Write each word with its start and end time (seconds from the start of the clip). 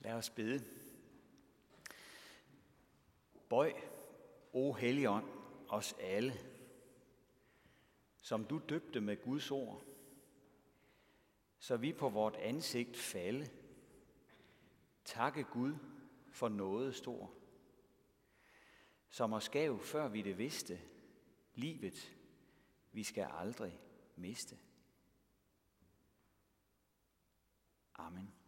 Lad 0.00 0.12
os 0.12 0.30
bede. 0.30 0.64
Bøj, 3.48 3.72
o 4.52 4.72
Helligånd, 4.72 5.26
os 5.68 5.94
alle, 6.00 6.34
som 8.16 8.44
du 8.44 8.60
døbte 8.68 9.00
med 9.00 9.16
Guds 9.22 9.50
ord, 9.50 9.84
så 11.58 11.76
vi 11.76 11.92
på 11.92 12.08
vort 12.08 12.36
ansigt 12.36 12.96
falde, 12.96 13.50
takke 15.04 15.44
Gud 15.44 15.74
for 16.30 16.48
noget 16.48 16.94
stor, 16.94 17.32
som 19.08 19.32
os 19.32 19.48
gav, 19.48 19.80
før 19.80 20.08
vi 20.08 20.22
det 20.22 20.38
vidste, 20.38 20.80
livet, 21.54 22.16
vi 22.92 23.02
skal 23.04 23.28
aldrig 23.30 23.80
miste. 24.16 24.58
Amen. 27.94 28.39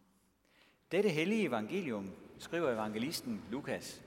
Dette 0.92 1.08
hellige 1.08 1.44
evangelium 1.44 2.10
skriver 2.38 2.70
evangelisten 2.70 3.42
Lukas. 3.50 4.04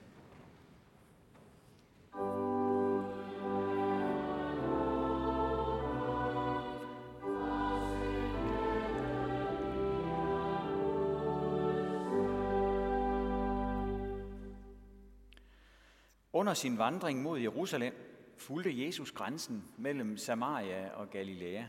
Under 16.34 16.54
sin 16.54 16.77
vandring 16.77 17.22
mod 17.22 17.40
Jerusalem 17.40 17.94
fulgte 18.38 18.86
Jesus 18.86 19.12
grænsen 19.12 19.63
mellem 19.77 20.18
Samaria 20.18 20.90
og 20.94 21.10
Galilea. 21.10 21.63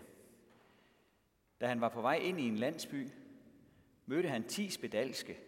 Da 1.61 1.67
han 1.67 1.81
var 1.81 1.89
på 1.89 2.01
vej 2.01 2.17
ind 2.17 2.41
i 2.41 2.49
en 2.49 2.57
landsby, 2.57 3.09
mødte 4.07 4.29
han 4.29 4.49
ti 4.49 4.71
spedalske. 4.71 5.39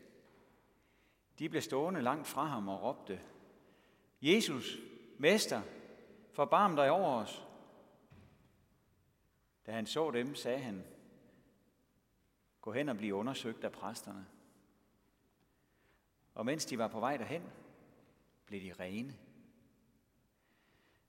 De 1.39 1.49
blev 1.49 1.63
stående 1.63 2.03
langt 2.03 2.27
fra 2.27 2.45
ham 2.45 2.69
og 2.69 2.83
råbte, 2.83 3.21
Jesus, 4.23 4.79
Mester, 5.19 5.63
forbarm 6.33 6.77
dig 6.77 6.91
over 6.91 7.09
os. 7.09 7.47
Da 9.67 9.73
han 9.73 9.87
så 9.87 10.11
dem, 10.11 10.35
sagde 10.35 10.59
han, 10.59 10.85
gå 12.61 12.73
hen 12.73 12.89
og 12.89 12.97
blive 12.97 13.15
undersøgt 13.15 13.65
af 13.65 13.73
præsterne. 13.73 14.27
Og 16.35 16.47
mens 16.47 16.67
de 16.67 16.79
var 16.79 16.89
på 16.89 17.01
vej 17.01 17.17
derhen, 17.17 17.43
blev 18.47 18.61
de 18.61 18.73
rene. 18.73 19.15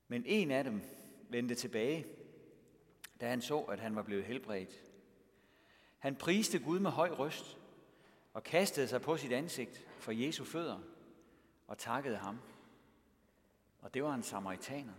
Men 0.07 0.23
en 0.25 0.51
af 0.51 0.63
dem 0.63 0.81
vendte 1.29 1.55
tilbage, 1.55 2.05
da 3.21 3.29
han 3.29 3.41
så, 3.41 3.59
at 3.59 3.79
han 3.79 3.95
var 3.95 4.03
blevet 4.03 4.25
helbredt. 4.25 4.88
Han 5.99 6.15
priste 6.15 6.59
Gud 6.59 6.79
med 6.79 6.91
høj 6.91 7.09
røst 7.09 7.57
og 8.33 8.43
kastede 8.43 8.87
sig 8.87 9.01
på 9.01 9.17
sit 9.17 9.31
ansigt 9.31 9.87
for 9.99 10.11
Jesu 10.11 10.43
fødder 10.43 10.79
og 11.67 11.77
takkede 11.77 12.17
ham. 12.17 12.39
Og 13.81 13.93
det 13.93 14.03
var 14.03 14.13
en 14.13 14.23
samaritaner. 14.23 14.93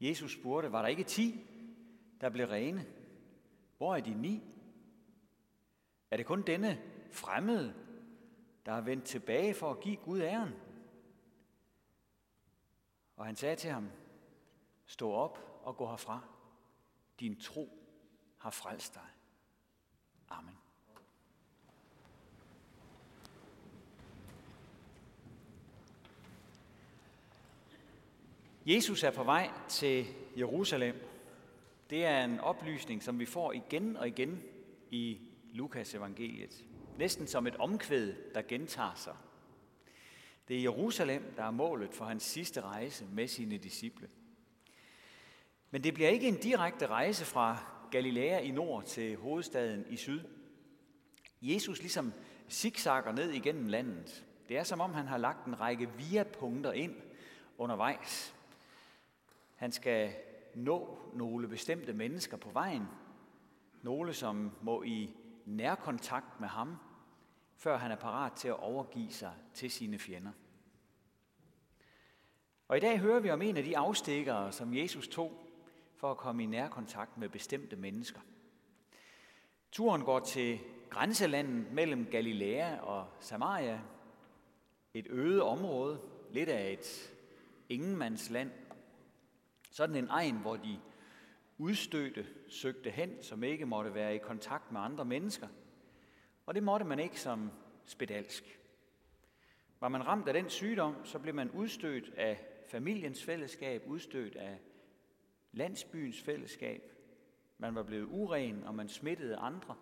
Jesus 0.00 0.32
spurgte, 0.32 0.72
var 0.72 0.82
der 0.82 0.88
ikke 0.88 1.04
ti, 1.04 1.46
der 2.20 2.28
blev 2.28 2.46
rene? 2.46 2.86
Hvor 3.76 3.96
er 3.96 4.00
de 4.00 4.14
ni? 4.14 4.42
Er 6.10 6.16
det 6.16 6.26
kun 6.26 6.42
denne 6.42 6.82
fremmede, 7.12 7.74
der 8.66 8.72
er 8.72 8.80
vendt 8.80 9.04
tilbage 9.04 9.54
for 9.54 9.70
at 9.70 9.80
give 9.80 9.96
Gud 9.96 10.20
æren? 10.20 10.54
Og 13.16 13.26
han 13.26 13.36
sagde 13.36 13.56
til 13.56 13.70
ham, 13.70 13.90
stå 14.86 15.12
op 15.12 15.60
og 15.62 15.76
gå 15.76 15.88
herfra. 15.88 16.20
Din 17.20 17.40
tro 17.40 17.77
har 18.48 18.52
frelst 18.52 18.94
dig. 18.94 19.02
Amen. 20.28 20.54
Jesus 28.66 29.02
er 29.02 29.10
på 29.10 29.24
vej 29.24 29.50
til 29.68 30.06
Jerusalem. 30.38 30.94
Det 31.90 32.04
er 32.04 32.24
en 32.24 32.40
oplysning, 32.40 33.02
som 33.02 33.18
vi 33.18 33.26
får 33.26 33.52
igen 33.52 33.96
og 33.96 34.08
igen 34.08 34.42
i 34.90 35.20
Lukas 35.52 35.94
evangeliet. 35.94 36.64
Næsten 36.98 37.26
som 37.26 37.46
et 37.46 37.56
omkvæd, 37.56 38.14
der 38.34 38.42
gentager 38.42 38.94
sig. 38.94 39.16
Det 40.48 40.56
er 40.56 40.62
Jerusalem, 40.62 41.34
der 41.36 41.44
er 41.44 41.50
målet 41.50 41.94
for 41.94 42.04
hans 42.04 42.22
sidste 42.22 42.60
rejse 42.60 43.04
med 43.04 43.28
sine 43.28 43.58
disciple. 43.58 44.08
Men 45.70 45.84
det 45.84 45.94
bliver 45.94 46.08
ikke 46.08 46.28
en 46.28 46.40
direkte 46.40 46.86
rejse 46.86 47.24
fra 47.24 47.77
Galilea 47.90 48.38
i 48.38 48.50
nord 48.50 48.84
til 48.84 49.16
hovedstaden 49.16 49.84
i 49.88 49.96
syd. 49.96 50.20
Jesus 51.42 51.78
ligesom 51.78 52.12
zigzagger 52.50 53.12
ned 53.12 53.30
igennem 53.30 53.66
landet. 53.66 54.24
Det 54.48 54.58
er 54.58 54.64
som 54.64 54.80
om 54.80 54.94
han 54.94 55.06
har 55.06 55.18
lagt 55.18 55.46
en 55.46 55.60
række 55.60 55.90
via-punkter 55.90 56.72
ind 56.72 56.94
undervejs. 57.58 58.34
Han 59.54 59.72
skal 59.72 60.12
nå 60.54 60.98
nogle 61.14 61.48
bestemte 61.48 61.92
mennesker 61.92 62.36
på 62.36 62.50
vejen. 62.50 62.86
Nogle, 63.82 64.14
som 64.14 64.52
må 64.62 64.82
i 64.82 65.10
nærkontakt 65.44 66.40
med 66.40 66.48
ham, 66.48 66.76
før 67.56 67.76
han 67.76 67.90
er 67.90 67.96
parat 67.96 68.32
til 68.32 68.48
at 68.48 68.60
overgive 68.60 69.12
sig 69.12 69.32
til 69.54 69.70
sine 69.70 69.98
fjender. 69.98 70.32
Og 72.68 72.76
i 72.76 72.80
dag 72.80 72.98
hører 72.98 73.20
vi 73.20 73.30
om 73.30 73.42
en 73.42 73.56
af 73.56 73.64
de 73.64 73.78
afstikkere, 73.78 74.52
som 74.52 74.74
Jesus 74.74 75.08
tog 75.08 75.47
for 75.98 76.10
at 76.10 76.16
komme 76.16 76.42
i 76.42 76.46
nærkontakt 76.46 77.18
med 77.18 77.28
bestemte 77.28 77.76
mennesker. 77.76 78.20
Turen 79.72 80.02
går 80.02 80.20
til 80.20 80.58
grænselandet 80.90 81.72
mellem 81.72 82.06
Galilea 82.06 82.80
og 82.80 83.06
Samaria, 83.20 83.80
et 84.94 85.06
øde 85.10 85.42
område, 85.42 86.00
lidt 86.30 86.48
af 86.48 86.72
et 86.72 87.12
ingenmandsland. 87.68 88.50
Sådan 89.70 89.96
en 89.96 90.08
egen, 90.08 90.36
hvor 90.36 90.56
de 90.56 90.78
udstødte 91.58 92.26
søgte 92.48 92.90
hen, 92.90 93.22
som 93.22 93.44
ikke 93.44 93.66
måtte 93.66 93.94
være 93.94 94.14
i 94.14 94.18
kontakt 94.18 94.72
med 94.72 94.80
andre 94.80 95.04
mennesker. 95.04 95.48
Og 96.46 96.54
det 96.54 96.62
måtte 96.62 96.86
man 96.86 96.98
ikke 96.98 97.20
som 97.20 97.50
spedalsk. 97.86 98.60
Var 99.80 99.88
man 99.88 100.06
ramt 100.06 100.28
af 100.28 100.34
den 100.34 100.50
sygdom, 100.50 101.04
så 101.04 101.18
blev 101.18 101.34
man 101.34 101.50
udstødt 101.50 102.14
af 102.16 102.40
familiens 102.70 103.24
fællesskab, 103.24 103.82
udstødt 103.86 104.36
af 104.36 104.58
landsbyens 105.52 106.22
fællesskab. 106.22 106.92
Man 107.58 107.74
var 107.74 107.82
blevet 107.82 108.04
uren, 108.04 108.64
og 108.64 108.74
man 108.74 108.88
smittede 108.88 109.36
andre. 109.36 109.76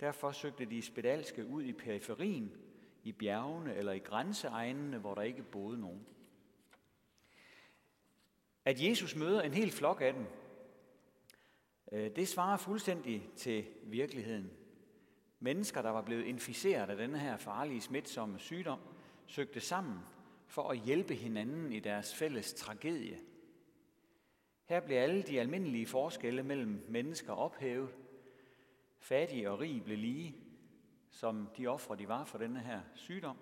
Derfor 0.00 0.32
søgte 0.32 0.64
de 0.64 0.82
spedalske 0.82 1.46
ud 1.46 1.62
i 1.62 1.72
periferien, 1.72 2.52
i 3.04 3.12
bjergene 3.12 3.74
eller 3.74 3.92
i 3.92 3.98
grænseegnene, 3.98 4.98
hvor 4.98 5.14
der 5.14 5.22
ikke 5.22 5.42
boede 5.42 5.80
nogen. 5.80 6.06
At 8.64 8.80
Jesus 8.80 9.16
møder 9.16 9.42
en 9.42 9.54
hel 9.54 9.70
flok 9.70 10.00
af 10.00 10.12
dem, 10.12 10.26
øh, 11.92 12.16
det 12.16 12.28
svarer 12.28 12.56
fuldstændig 12.56 13.30
til 13.36 13.66
virkeligheden. 13.82 14.50
Mennesker, 15.40 15.82
der 15.82 15.90
var 15.90 16.02
blevet 16.02 16.24
inficeret 16.24 16.90
af 16.90 16.96
denne 16.96 17.18
her 17.18 17.36
farlige 17.36 17.80
smitsomme 17.80 18.38
sygdom, 18.38 18.80
søgte 19.26 19.60
sammen 19.60 19.98
for 20.46 20.68
at 20.68 20.78
hjælpe 20.78 21.14
hinanden 21.14 21.72
i 21.72 21.80
deres 21.80 22.14
fælles 22.14 22.54
tragedie– 22.54 23.18
her 24.64 24.80
blev 24.80 24.96
alle 24.96 25.22
de 25.22 25.40
almindelige 25.40 25.86
forskelle 25.86 26.42
mellem 26.42 26.84
mennesker 26.88 27.32
ophævet. 27.32 27.94
Fattige 28.98 29.50
og 29.50 29.60
rige 29.60 29.80
blev 29.80 29.98
lige, 29.98 30.36
som 31.10 31.48
de 31.56 31.66
ofre, 31.66 31.96
de 31.96 32.08
var 32.08 32.24
for 32.24 32.38
denne 32.38 32.60
her 32.60 32.80
sygdom. 32.94 33.36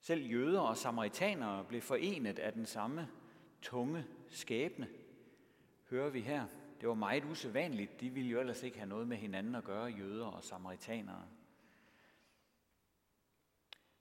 Selv 0.00 0.26
jøder 0.26 0.60
og 0.60 0.76
samaritanere 0.76 1.64
blev 1.64 1.80
forenet 1.82 2.38
af 2.38 2.52
den 2.52 2.66
samme 2.66 3.08
tunge 3.62 4.04
skæbne, 4.28 4.88
hører 5.90 6.10
vi 6.10 6.20
her. 6.20 6.46
Det 6.80 6.88
var 6.88 6.94
meget 6.94 7.24
usædvanligt. 7.24 8.00
De 8.00 8.10
ville 8.10 8.30
jo 8.30 8.40
ellers 8.40 8.62
ikke 8.62 8.78
have 8.78 8.88
noget 8.88 9.08
med 9.08 9.16
hinanden 9.16 9.54
at 9.54 9.64
gøre, 9.64 9.84
jøder 9.84 10.26
og 10.26 10.44
samaritanere. 10.44 11.24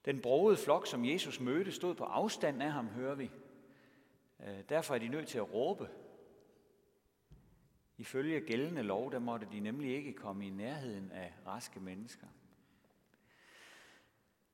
Den 0.05 0.21
brogede 0.21 0.57
flok, 0.57 0.87
som 0.87 1.05
Jesus 1.05 1.39
mødte, 1.39 1.71
stod 1.71 1.95
på 1.95 2.03
afstand 2.03 2.63
af 2.63 2.71
ham, 2.71 2.87
hører 2.87 3.15
vi. 3.15 3.31
Øh, 4.39 4.63
derfor 4.69 4.95
er 4.95 4.99
de 4.99 5.07
nødt 5.07 5.27
til 5.27 5.37
at 5.37 5.53
råbe. 5.53 5.89
Ifølge 7.97 8.41
gældende 8.41 8.83
lov, 8.83 9.11
der 9.11 9.19
måtte 9.19 9.47
de 9.51 9.59
nemlig 9.59 9.95
ikke 9.95 10.13
komme 10.13 10.47
i 10.47 10.49
nærheden 10.49 11.11
af 11.11 11.33
raske 11.45 11.79
mennesker. 11.79 12.27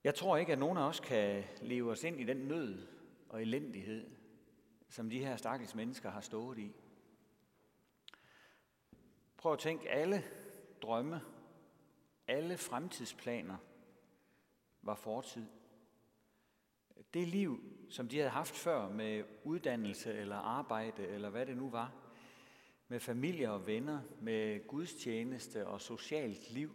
Jeg 0.03 0.15
tror 0.15 0.37
ikke, 0.37 0.51
at 0.51 0.59
nogen 0.59 0.77
af 0.77 0.87
os 0.87 0.99
kan 0.99 1.43
leve 1.61 1.91
os 1.91 2.03
ind 2.03 2.19
i 2.19 2.23
den 2.23 2.37
nød 2.37 2.87
og 3.29 3.41
elendighed, 3.41 4.11
som 4.89 5.09
de 5.09 5.19
her 5.19 5.35
stakkels 5.35 5.75
mennesker 5.75 6.09
har 6.09 6.21
stået 6.21 6.57
i. 6.57 6.75
Prøv 9.38 9.53
at 9.53 9.59
tænke, 9.59 9.89
alle 9.89 10.23
drømme, 10.81 11.21
alle 12.27 12.57
fremtidsplaner 12.57 13.57
var 14.81 14.95
fortid. 14.95 15.45
Det 17.13 17.27
liv, 17.27 17.63
som 17.89 18.07
de 18.07 18.18
havde 18.18 18.30
haft 18.30 18.56
før 18.56 18.89
med 18.89 19.24
uddannelse 19.44 20.13
eller 20.13 20.36
arbejde 20.36 21.07
eller 21.07 21.30
hvad 21.30 21.45
det 21.45 21.57
nu 21.57 21.69
var, 21.69 21.94
med 22.88 23.00
familie 23.00 23.51
og 23.51 23.68
venner, 23.68 24.01
med 24.21 24.68
gudstjeneste 24.68 25.68
og 25.68 25.81
socialt 25.81 26.51
liv, 26.51 26.71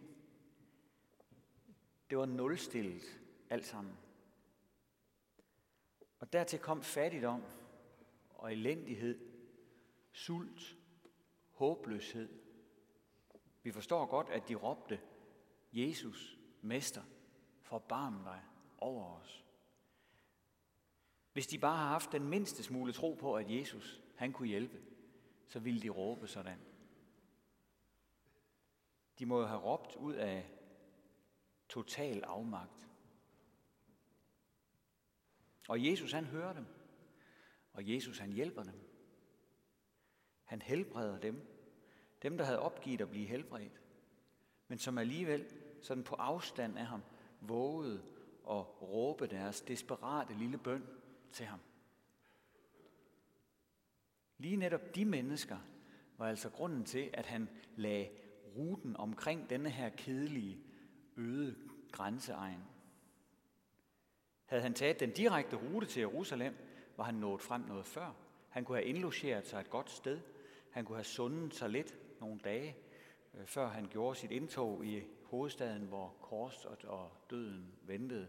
Det 2.09 2.17
var 2.17 2.25
nulstillet 2.25 3.21
alt 3.49 3.65
sammen. 3.65 3.97
Og 6.19 6.33
dertil 6.33 6.59
kom 6.59 6.81
fattigdom 6.81 7.43
og 8.29 8.51
elendighed, 8.51 9.19
sult, 10.11 10.77
håbløshed. 11.49 12.29
Vi 13.63 13.71
forstår 13.71 14.05
godt, 14.05 14.29
at 14.29 14.47
de 14.47 14.55
råbte, 14.55 14.99
Jesus, 15.73 16.37
Mester, 16.61 17.03
forbarm 17.61 18.23
dig 18.23 18.41
over 18.77 19.19
os. 19.19 19.45
Hvis 21.33 21.47
de 21.47 21.57
bare 21.57 21.77
har 21.77 21.87
haft 21.87 22.11
den 22.11 22.29
mindste 22.29 22.63
smule 22.63 22.93
tro 22.93 23.13
på, 23.13 23.35
at 23.35 23.51
Jesus, 23.51 24.01
han 24.15 24.33
kunne 24.33 24.47
hjælpe, 24.47 24.81
så 25.47 25.59
ville 25.59 25.81
de 25.81 25.89
råbe 25.89 26.27
sådan. 26.27 26.59
De 29.19 29.25
må 29.25 29.39
jo 29.39 29.45
have 29.45 29.59
råbt 29.59 29.95
ud 29.95 30.13
af 30.13 30.49
total 31.69 32.23
afmagt. 32.23 32.87
Og 35.69 35.85
Jesus 35.85 36.11
han 36.11 36.25
hører 36.25 36.53
dem, 36.53 36.65
og 37.73 37.93
Jesus 37.93 38.17
han 38.19 38.31
hjælper 38.31 38.63
dem. 38.63 38.79
Han 40.43 40.61
helbreder 40.61 41.19
dem, 41.19 41.47
dem 42.21 42.37
der 42.37 42.45
havde 42.45 42.59
opgivet 42.59 43.01
at 43.01 43.09
blive 43.09 43.27
helbredt, 43.27 43.81
men 44.67 44.79
som 44.79 44.97
alligevel 44.97 45.53
sådan 45.81 46.03
på 46.03 46.15
afstand 46.15 46.77
af 46.77 46.85
ham 46.85 47.01
vågede 47.41 48.03
at 48.49 48.81
råbe 48.81 49.27
deres 49.27 49.61
desperate 49.61 50.33
lille 50.33 50.57
bøn 50.57 51.00
til 51.31 51.45
ham. 51.45 51.59
Lige 54.37 54.55
netop 54.55 54.95
de 54.95 55.05
mennesker 55.05 55.57
var 56.17 56.27
altså 56.27 56.49
grunden 56.49 56.83
til, 56.85 57.09
at 57.13 57.25
han 57.25 57.49
lagde 57.75 58.09
ruten 58.57 58.97
omkring 58.97 59.49
denne 59.49 59.69
her 59.69 59.89
kedelige, 59.89 60.59
øde 61.17 61.55
grænseegn. 61.91 62.59
Havde 64.45 64.63
han 64.63 64.73
taget 64.73 64.99
den 64.99 65.11
direkte 65.11 65.55
rute 65.55 65.87
til 65.87 65.99
Jerusalem, 65.99 66.55
var 66.97 67.03
han 67.03 67.15
nået 67.15 67.41
frem 67.41 67.61
noget 67.61 67.85
før. 67.85 68.13
Han 68.49 68.65
kunne 68.65 68.77
have 68.77 68.87
indlogeret 68.87 69.47
sig 69.47 69.59
et 69.59 69.69
godt 69.69 69.89
sted. 69.89 70.19
Han 70.71 70.85
kunne 70.85 70.97
have 70.97 71.03
sundet 71.03 71.55
sig 71.55 71.69
lidt 71.69 71.97
nogle 72.19 72.39
dage, 72.39 72.75
øh, 73.33 73.45
før 73.45 73.67
han 73.67 73.87
gjorde 73.87 74.15
sit 74.15 74.31
indtog 74.31 74.85
i 74.85 75.03
hovedstaden, 75.23 75.81
hvor 75.81 76.15
kors 76.21 76.65
og 76.65 77.11
døden 77.29 77.73
ventede. 77.81 78.27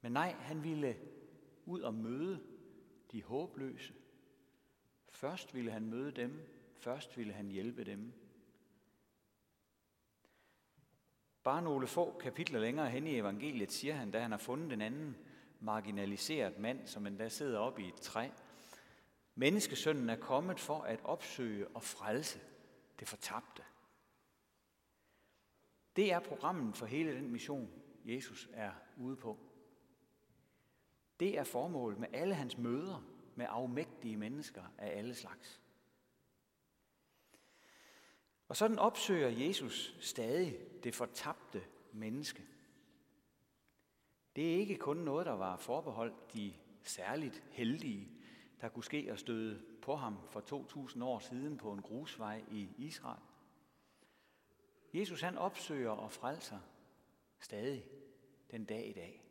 Men 0.00 0.12
nej, 0.12 0.32
han 0.32 0.64
ville 0.64 0.96
ud 1.66 1.80
og 1.80 1.94
møde 1.94 2.40
de 3.12 3.22
håbløse. 3.22 3.94
Først 5.08 5.54
ville 5.54 5.70
han 5.70 5.86
møde 5.86 6.12
dem, 6.12 6.40
først 6.76 7.16
ville 7.16 7.32
han 7.32 7.48
hjælpe 7.48 7.84
dem. 7.84 8.12
Bare 11.42 11.62
nogle 11.62 11.86
få 11.86 12.18
kapitler 12.18 12.60
længere 12.60 12.90
hen 12.90 13.06
i 13.06 13.18
evangeliet 13.18 13.72
siger 13.72 13.94
han, 13.94 14.10
da 14.10 14.20
han 14.20 14.30
har 14.30 14.38
fundet 14.38 14.72
en 14.72 14.80
anden 14.80 15.16
marginaliseret 15.60 16.58
mand, 16.58 16.86
som 16.86 17.06
endda 17.06 17.28
sidder 17.28 17.58
oppe 17.58 17.82
i 17.82 17.88
et 17.88 17.94
træ. 17.94 18.28
Menneskesønnen 19.34 20.10
er 20.10 20.16
kommet 20.16 20.60
for 20.60 20.82
at 20.82 21.00
opsøge 21.04 21.68
og 21.68 21.82
frelse 21.82 22.40
det 22.98 23.08
fortabte. 23.08 23.62
Det 25.96 26.12
er 26.12 26.20
programmet 26.20 26.76
for 26.76 26.86
hele 26.86 27.14
den 27.14 27.30
mission, 27.30 27.70
Jesus 28.04 28.48
er 28.52 28.72
ude 28.96 29.16
på. 29.16 29.38
Det 31.20 31.38
er 31.38 31.44
formålet 31.44 31.98
med 31.98 32.08
alle 32.12 32.34
hans 32.34 32.58
møder 32.58 33.02
med 33.34 33.46
afmægtige 33.48 34.16
mennesker 34.16 34.62
af 34.78 34.98
alle 34.98 35.14
slags. 35.14 35.60
Og 38.48 38.56
sådan 38.56 38.78
opsøger 38.78 39.28
Jesus 39.28 39.96
stadig 40.00 40.58
det 40.82 40.94
fortabte 40.94 41.64
menneske. 41.92 42.42
Det 44.36 44.54
er 44.54 44.56
ikke 44.56 44.76
kun 44.76 44.96
noget, 44.96 45.26
der 45.26 45.32
var 45.32 45.56
forbeholdt 45.56 46.34
de 46.34 46.54
særligt 46.82 47.42
heldige, 47.50 48.10
der 48.60 48.68
kunne 48.68 48.84
ske 48.84 49.08
at 49.10 49.18
støde 49.18 49.62
på 49.82 49.96
ham 49.96 50.18
for 50.30 50.40
2000 50.40 51.04
år 51.04 51.18
siden 51.18 51.56
på 51.56 51.72
en 51.72 51.82
grusvej 51.82 52.44
i 52.50 52.68
Israel. 52.78 53.22
Jesus 54.94 55.20
han 55.20 55.38
opsøger 55.38 55.90
og 55.90 56.12
frelser 56.12 56.58
stadig 57.40 57.84
den 58.50 58.64
dag 58.64 58.88
i 58.88 58.92
dag. 58.92 59.23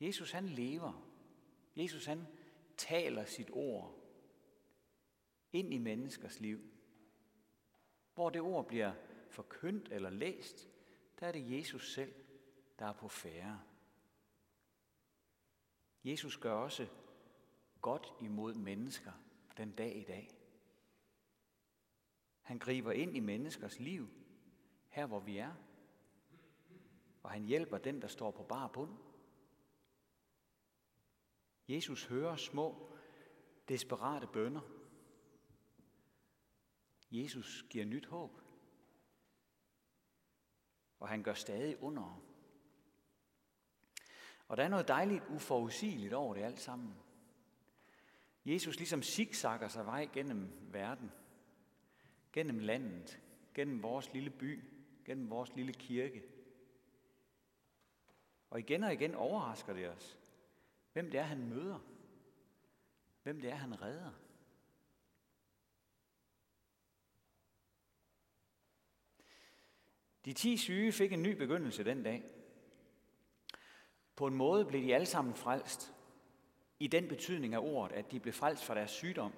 Jesus 0.00 0.30
han 0.30 0.48
lever. 0.48 1.02
Jesus 1.76 2.06
han 2.06 2.26
taler 2.76 3.24
sit 3.24 3.50
ord 3.52 3.94
ind 5.52 5.74
i 5.74 5.78
menneskers 5.78 6.40
liv. 6.40 6.60
Hvor 8.14 8.30
det 8.30 8.40
ord 8.40 8.66
bliver 8.66 8.92
forkyndt 9.30 9.88
eller 9.88 10.10
læst, 10.10 10.68
der 11.20 11.26
er 11.26 11.32
det 11.32 11.58
Jesus 11.58 11.94
selv, 11.94 12.14
der 12.78 12.86
er 12.86 12.92
på 12.92 13.08
færre. 13.08 13.62
Jesus 16.04 16.36
gør 16.36 16.52
også 16.52 16.88
godt 17.80 18.12
imod 18.20 18.54
mennesker 18.54 19.12
den 19.56 19.72
dag 19.72 19.96
i 19.96 20.04
dag. 20.04 20.30
Han 22.42 22.58
griber 22.58 22.92
ind 22.92 23.16
i 23.16 23.20
menneskers 23.20 23.78
liv, 23.78 24.08
her 24.88 25.06
hvor 25.06 25.20
vi 25.20 25.38
er. 25.38 25.54
Og 27.22 27.30
han 27.30 27.44
hjælper 27.44 27.78
den, 27.78 28.02
der 28.02 28.08
står 28.08 28.30
på 28.30 28.42
bar 28.42 28.68
bund. 28.68 29.05
Jesus 31.68 32.04
hører 32.04 32.36
små, 32.36 32.96
desperate 33.68 34.26
bønder. 34.26 34.60
Jesus 37.10 37.64
giver 37.70 37.84
nyt 37.84 38.06
håb. 38.06 38.40
Og 41.00 41.08
han 41.08 41.22
gør 41.22 41.34
stadig 41.34 41.82
under. 41.82 42.22
Og 44.48 44.56
der 44.56 44.64
er 44.64 44.68
noget 44.68 44.88
dejligt 44.88 45.24
uforudsigeligt 45.28 46.12
over 46.12 46.34
det 46.34 46.42
alt 46.42 46.60
sammen. 46.60 46.94
Jesus 48.44 48.76
ligesom 48.76 49.02
zigzagger 49.02 49.68
sig 49.68 49.86
vej 49.86 50.08
gennem 50.12 50.72
verden, 50.72 51.12
gennem 52.32 52.58
landet, 52.58 53.20
gennem 53.54 53.82
vores 53.82 54.12
lille 54.12 54.30
by, 54.30 54.64
gennem 55.04 55.30
vores 55.30 55.54
lille 55.54 55.72
kirke. 55.72 56.22
Og 58.50 58.58
igen 58.58 58.84
og 58.84 58.92
igen 58.92 59.14
overrasker 59.14 59.72
det 59.72 59.88
os, 59.88 60.18
hvem 60.96 61.10
det 61.10 61.20
er, 61.20 61.24
han 61.24 61.48
møder, 61.48 61.78
hvem 63.22 63.40
det 63.40 63.50
er, 63.50 63.54
han 63.54 63.82
redder. 63.82 64.12
De 70.24 70.32
ti 70.32 70.56
syge 70.56 70.92
fik 70.92 71.12
en 71.12 71.22
ny 71.22 71.36
begyndelse 71.36 71.84
den 71.84 72.02
dag. 72.02 72.24
På 74.16 74.26
en 74.26 74.34
måde 74.34 74.64
blev 74.64 74.82
de 74.82 74.94
alle 74.94 75.06
sammen 75.06 75.34
frelst, 75.34 75.94
i 76.78 76.86
den 76.86 77.08
betydning 77.08 77.54
af 77.54 77.58
ordet, 77.58 77.96
at 77.96 78.10
de 78.10 78.20
blev 78.20 78.32
frelst 78.32 78.64
fra 78.64 78.74
deres 78.74 78.90
sygdom, 78.90 79.32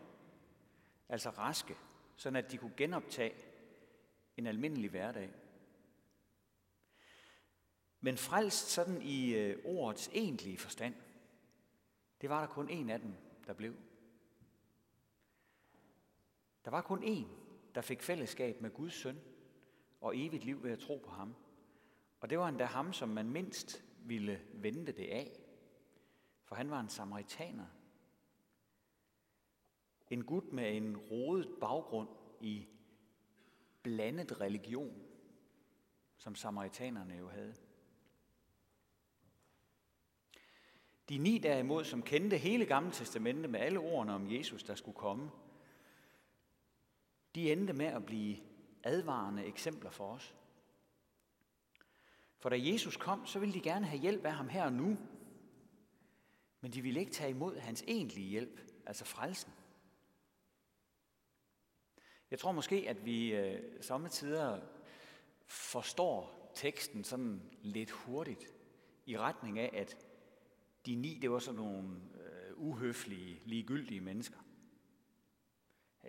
altså 1.09 1.31
raske, 1.31 1.77
sådan 2.17 2.45
at 2.45 2.53
de 2.53 2.59
kunne 2.59 2.77
genoptage 2.77 3.35
en 4.37 4.47
almindelig 4.47 4.91
hverdag. 4.91 5.31
Men 8.01 8.17
frelst 8.17 8.69
sådan 8.69 9.03
i 9.03 9.35
øh, 9.35 9.59
ordets 9.65 10.11
egentlige 10.13 10.59
forstand, 10.59 10.95
det 12.21 12.31
var 12.31 12.41
der 12.41 12.55
kun 12.55 12.69
en 12.69 12.91
af 12.91 13.01
dem, 13.01 13.15
der 13.47 13.53
blev. 13.53 13.75
Der 16.65 16.71
var 16.71 16.81
kun 16.81 17.03
en, 17.03 17.29
der 17.75 17.81
fik 17.81 18.03
fællesskab 18.03 18.61
med 18.61 18.71
Guds 18.71 18.95
søn 18.95 19.19
og 20.01 20.19
evigt 20.19 20.45
liv 20.45 20.63
ved 20.63 20.71
at 20.71 20.79
tro 20.79 20.97
på 21.05 21.11
ham. 21.11 21.35
Og 22.21 22.31
det 22.31 22.39
var 22.39 22.49
endda 22.49 22.65
ham, 22.65 22.93
som 22.93 23.09
man 23.09 23.31
mindst 23.31 23.85
ville 24.05 24.41
vente 24.55 24.93
det 24.93 25.07
af. 25.07 25.41
For 26.45 26.55
han 26.55 26.71
var 26.71 26.81
en 26.81 26.89
samaritaner. 26.89 27.67
En 30.11 30.25
gut 30.25 30.53
med 30.53 30.77
en 30.77 30.97
rodet 30.97 31.57
baggrund 31.61 32.09
i 32.41 32.69
blandet 33.83 34.41
religion, 34.41 35.03
som 36.17 36.35
samaritanerne 36.35 37.15
jo 37.15 37.29
havde. 37.29 37.55
De 41.09 41.19
ni 41.19 41.39
derimod, 41.39 41.85
som 41.85 42.03
kendte 42.03 42.37
hele 42.37 42.67
Gamle 42.67 42.93
Testamente 42.93 43.49
med 43.49 43.61
alle 43.61 43.79
ordene 43.79 44.15
om 44.15 44.33
Jesus, 44.33 44.63
der 44.63 44.75
skulle 44.75 44.97
komme, 44.97 45.31
de 47.35 47.53
endte 47.53 47.73
med 47.73 47.87
at 47.87 48.07
blive 48.07 48.37
advarende 48.83 49.45
eksempler 49.45 49.91
for 49.91 50.15
os. 50.15 50.35
For 52.39 52.49
da 52.49 52.57
Jesus 52.59 52.97
kom, 52.97 53.27
så 53.27 53.39
ville 53.39 53.55
de 53.55 53.61
gerne 53.61 53.87
have 53.87 54.01
hjælp 54.01 54.25
af 54.25 54.33
ham 54.33 54.49
her 54.49 54.65
og 54.65 54.73
nu. 54.73 54.99
Men 56.61 56.73
de 56.73 56.83
ville 56.83 57.01
ikke 57.01 57.13
tage 57.13 57.31
imod 57.31 57.59
hans 57.59 57.85
egentlige 57.89 58.29
hjælp, 58.29 58.61
altså 58.87 59.05
frelsen. 59.05 59.53
Jeg 62.31 62.39
tror 62.39 62.53
måske, 62.53 62.85
at 62.89 63.05
vi 63.05 63.35
øh, 63.35 63.63
sommetider 63.81 64.61
forstår 65.47 66.51
teksten 66.55 67.05
sådan 67.05 67.43
lidt 67.63 67.91
hurtigt 67.91 68.47
i 69.07 69.19
retning 69.19 69.59
af, 69.59 69.71
at 69.75 70.08
de 70.89 70.95
ni, 70.95 71.19
det 71.23 71.31
var 71.31 71.39
sådan 71.39 71.61
nogle 71.61 71.89
øh, 72.15 72.53
uhøflige, 72.57 73.43
ligegyldige 73.45 74.01
mennesker. 74.01 74.39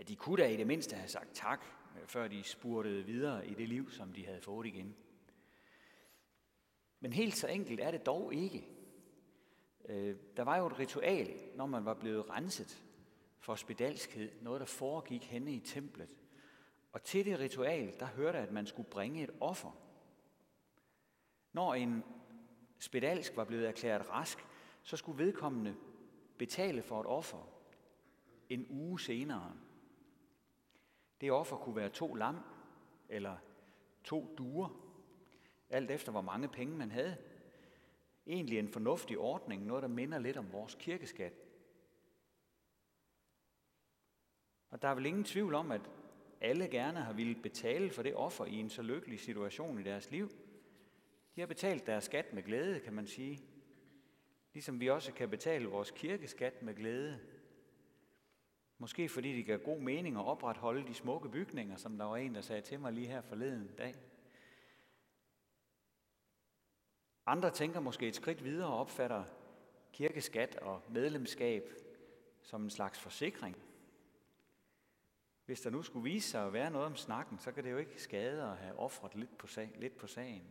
De 0.07 0.15
kunne 0.15 0.43
da 0.43 0.49
i 0.49 0.57
det 0.57 0.67
mindste 0.67 0.95
have 0.95 1.07
sagt 1.07 1.29
tak, 1.33 1.65
øh, 1.95 2.07
før 2.07 2.27
de 2.27 2.43
spurtede 2.43 3.05
videre 3.05 3.47
i 3.47 3.53
det 3.53 3.69
liv, 3.69 3.91
som 3.91 4.13
de 4.13 4.25
havde 4.25 4.41
fået 4.41 4.67
igen. 4.67 4.95
Men 6.99 7.13
helt 7.13 7.35
så 7.35 7.47
enkelt 7.47 7.79
er 7.79 7.91
det 7.91 8.05
dog 8.05 8.33
ikke. 8.33 8.67
Øh, 9.89 10.15
der 10.37 10.43
var 10.43 10.57
jo 10.57 10.67
et 10.67 10.79
ritual, 10.79 11.29
når 11.55 11.65
man 11.65 11.85
var 11.85 11.93
blevet 11.93 12.29
renset 12.29 12.83
for 13.39 13.55
spedalskhed, 13.55 14.31
noget 14.41 14.59
der 14.59 14.65
foregik 14.65 15.23
henne 15.23 15.53
i 15.53 15.59
templet. 15.59 16.15
Og 16.91 17.03
til 17.03 17.25
det 17.25 17.39
ritual, 17.39 17.93
der 17.99 18.05
hørte 18.05 18.37
at 18.37 18.51
man 18.51 18.67
skulle 18.67 18.89
bringe 18.89 19.23
et 19.23 19.31
offer. 19.39 19.71
Når 21.53 21.73
en 21.73 22.03
spedalsk 22.79 23.37
var 23.37 23.43
blevet 23.43 23.67
erklæret 23.67 24.09
rask, 24.09 24.48
så 24.83 24.97
skulle 24.97 25.25
vedkommende 25.25 25.75
betale 26.37 26.81
for 26.81 26.99
et 26.99 27.05
offer 27.05 27.59
en 28.49 28.67
uge 28.69 28.99
senere. 28.99 29.53
Det 31.21 31.31
offer 31.31 31.57
kunne 31.57 31.75
være 31.75 31.89
to 31.89 32.13
lam 32.13 32.37
eller 33.09 33.37
to 34.03 34.35
duer, 34.37 34.69
alt 35.69 35.91
efter 35.91 36.11
hvor 36.11 36.21
mange 36.21 36.47
penge 36.47 36.77
man 36.77 36.91
havde. 36.91 37.17
Egentlig 38.27 38.59
en 38.59 38.69
fornuftig 38.69 39.17
ordning, 39.17 39.65
noget 39.65 39.83
der 39.83 39.89
minder 39.89 40.19
lidt 40.19 40.37
om 40.37 40.53
vores 40.53 40.75
kirkeskat. 40.75 41.33
Og 44.69 44.81
der 44.81 44.87
er 44.87 44.95
vel 44.95 45.05
ingen 45.05 45.23
tvivl 45.23 45.53
om, 45.53 45.71
at 45.71 45.89
alle 46.41 46.67
gerne 46.67 46.99
har 46.99 47.13
ville 47.13 47.35
betale 47.35 47.91
for 47.91 48.03
det 48.03 48.15
offer 48.15 48.45
i 48.45 48.55
en 48.55 48.69
så 48.69 48.81
lykkelig 48.81 49.19
situation 49.19 49.79
i 49.79 49.83
deres 49.83 50.11
liv. 50.11 50.29
De 51.35 51.41
har 51.41 51.47
betalt 51.47 51.85
deres 51.85 52.03
skat 52.03 52.33
med 52.33 52.43
glæde, 52.43 52.79
kan 52.79 52.93
man 52.93 53.07
sige. 53.07 53.48
Ligesom 54.53 54.79
vi 54.79 54.89
også 54.89 55.13
kan 55.13 55.29
betale 55.29 55.67
vores 55.67 55.91
kirkeskat 55.91 56.61
med 56.61 56.75
glæde. 56.75 57.19
Måske 58.77 59.09
fordi 59.09 59.37
det 59.37 59.45
gør 59.45 59.57
god 59.57 59.79
mening 59.79 60.17
at 60.17 60.25
opretholde 60.25 60.87
de 60.87 60.93
smukke 60.93 61.29
bygninger, 61.29 61.75
som 61.75 61.97
der 61.97 62.05
var 62.05 62.17
en, 62.17 62.35
der 62.35 62.41
sagde 62.41 62.61
til 62.61 62.79
mig 62.79 62.93
lige 62.93 63.07
her 63.07 63.21
forleden 63.21 63.71
dag. 63.77 63.95
Andre 67.25 67.51
tænker 67.51 67.79
måske 67.79 68.07
et 68.07 68.15
skridt 68.15 68.43
videre 68.43 68.67
og 68.67 68.79
opfatter 68.79 69.23
kirkeskat 69.93 70.55
og 70.55 70.81
medlemskab 70.89 71.73
som 72.41 72.63
en 72.63 72.69
slags 72.69 72.99
forsikring. 72.99 73.57
Hvis 75.45 75.61
der 75.61 75.69
nu 75.69 75.81
skulle 75.81 76.03
vise 76.03 76.29
sig 76.29 76.45
at 76.45 76.53
være 76.53 76.71
noget 76.71 76.87
om 76.87 76.95
snakken, 76.95 77.39
så 77.39 77.51
kan 77.51 77.63
det 77.63 77.71
jo 77.71 77.77
ikke 77.77 78.01
skade 78.01 78.43
at 78.43 78.57
have 78.57 78.79
offret 78.79 79.15
lidt 79.15 79.37
på, 79.37 79.47
sag, 79.47 79.71
lidt 79.75 79.97
på 79.97 80.07
sagen. 80.07 80.43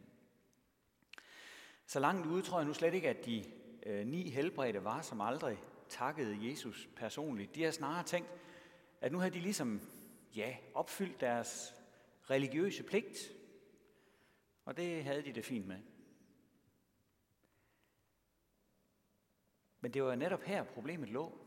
Så 1.87 2.01
langt 2.01 2.27
ude 2.27 2.43
tror 2.43 2.59
jeg 2.59 2.67
nu 2.67 2.75
slet 2.75 2.95
ikke, 2.95 3.09
at 3.09 3.27
de 3.27 3.45
Øh, 3.89 4.07
ni 4.07 4.31
helbredte 4.31 4.85
var, 4.85 5.03
som 5.03 5.21
aldrig 5.21 5.63
takkede 5.89 6.49
Jesus 6.49 6.89
personligt. 6.97 7.55
De 7.55 7.63
har 7.63 7.71
snarere 7.71 8.05
tænkt, 8.05 8.31
at 9.01 9.13
nu 9.13 9.19
havde 9.19 9.35
de 9.35 9.41
ligesom, 9.41 9.81
ja, 10.37 10.57
opfyldt 10.75 11.21
deres 11.21 11.75
religiøse 12.31 12.83
pligt. 12.83 13.19
Og 14.65 14.77
det 14.77 15.05
havde 15.05 15.23
de 15.23 15.33
det 15.33 15.45
fint 15.45 15.67
med. 15.67 15.79
Men 19.81 19.95
det 19.95 20.03
var 20.03 20.15
netop 20.15 20.43
her 20.43 20.65
problemet 20.65 21.09
lå. 21.09 21.39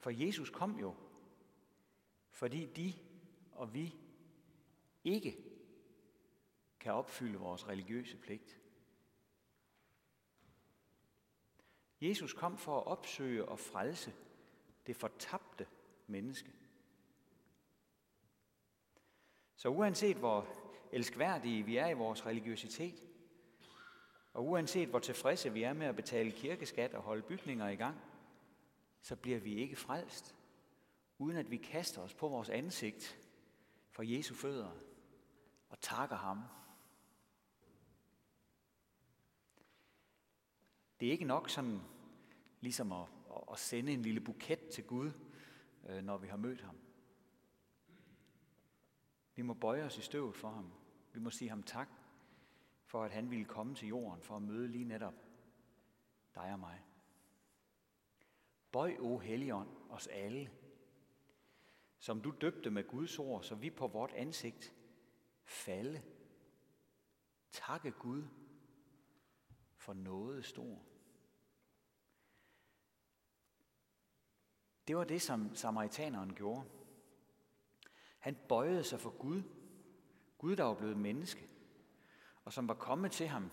For 0.00 0.10
Jesus 0.10 0.50
kom 0.50 0.78
jo, 0.78 0.94
fordi 2.30 2.66
de 2.66 2.94
og 3.52 3.74
vi 3.74 3.94
ikke 5.04 5.36
kan 6.80 6.92
opfylde 6.92 7.38
vores 7.38 7.68
religiøse 7.68 8.16
pligt. 8.16 8.63
Jesus 12.08 12.32
kom 12.32 12.58
for 12.58 12.80
at 12.80 12.86
opsøge 12.86 13.44
og 13.48 13.58
frelse 13.58 14.14
det 14.86 14.96
fortabte 14.96 15.66
menneske. 16.06 16.52
Så 19.56 19.68
uanset 19.68 20.16
hvor 20.16 20.48
elskværdige 20.92 21.62
vi 21.62 21.76
er 21.76 21.88
i 21.88 21.94
vores 21.94 22.26
religiøsitet, 22.26 23.04
og 24.32 24.46
uanset 24.46 24.88
hvor 24.88 24.98
tilfredse 24.98 25.52
vi 25.52 25.62
er 25.62 25.72
med 25.72 25.86
at 25.86 25.96
betale 25.96 26.32
kirkeskat 26.32 26.94
og 26.94 27.02
holde 27.02 27.22
bygninger 27.22 27.68
i 27.68 27.76
gang, 27.76 28.00
så 29.00 29.16
bliver 29.16 29.38
vi 29.38 29.54
ikke 29.54 29.76
frelst, 29.76 30.36
uden 31.18 31.36
at 31.36 31.50
vi 31.50 31.56
kaster 31.56 32.02
os 32.02 32.14
på 32.14 32.28
vores 32.28 32.48
ansigt 32.48 33.18
for 33.90 34.02
Jesu 34.02 34.34
fødder 34.34 34.70
og 35.68 35.80
takker 35.80 36.16
ham. 36.16 36.42
Det 41.00 41.08
er 41.08 41.12
ikke 41.12 41.24
nok 41.24 41.50
sådan 41.50 41.80
ligesom 42.64 42.92
at, 42.92 43.08
at 43.52 43.58
sende 43.58 43.92
en 43.92 44.02
lille 44.02 44.20
buket 44.20 44.68
til 44.68 44.84
Gud, 44.84 45.12
øh, 45.88 46.02
når 46.02 46.18
vi 46.18 46.26
har 46.28 46.36
mødt 46.36 46.60
ham. 46.60 46.76
Vi 49.34 49.42
må 49.42 49.54
bøje 49.54 49.84
os 49.84 49.98
i 49.98 50.02
støvet 50.02 50.36
for 50.36 50.50
ham. 50.50 50.72
Vi 51.12 51.20
må 51.20 51.30
sige 51.30 51.48
ham 51.48 51.62
tak 51.62 51.88
for, 52.86 53.04
at 53.04 53.10
han 53.10 53.30
ville 53.30 53.44
komme 53.44 53.74
til 53.74 53.88
jorden 53.88 54.22
for 54.22 54.36
at 54.36 54.42
møde 54.42 54.68
lige 54.68 54.84
netop 54.84 55.14
dig 56.34 56.52
og 56.52 56.60
mig. 56.60 56.82
Bøj, 58.72 58.96
o 58.98 59.18
Helligånd, 59.18 59.68
os 59.90 60.06
alle, 60.06 60.50
som 61.98 62.20
du 62.20 62.34
døbte 62.40 62.70
med 62.70 62.88
Guds 62.88 63.18
ord, 63.18 63.42
så 63.42 63.54
vi 63.54 63.70
på 63.70 63.86
vort 63.86 64.12
ansigt 64.12 64.74
falde. 65.44 66.02
Takke 67.50 67.90
Gud 67.90 68.24
for 69.76 69.94
noget 69.94 70.44
stor. 70.44 70.93
Det 74.88 74.96
var 74.96 75.04
det, 75.04 75.22
som 75.22 75.54
samaritaneren 75.54 76.34
gjorde. 76.34 76.64
Han 78.18 78.36
bøjede 78.48 78.84
sig 78.84 79.00
for 79.00 79.10
Gud. 79.10 79.42
Gud, 80.38 80.56
der 80.56 80.64
var 80.64 80.74
blevet 80.74 80.96
menneske, 80.96 81.48
og 82.44 82.52
som 82.52 82.68
var 82.68 82.74
kommet 82.74 83.12
til 83.12 83.28
ham 83.28 83.50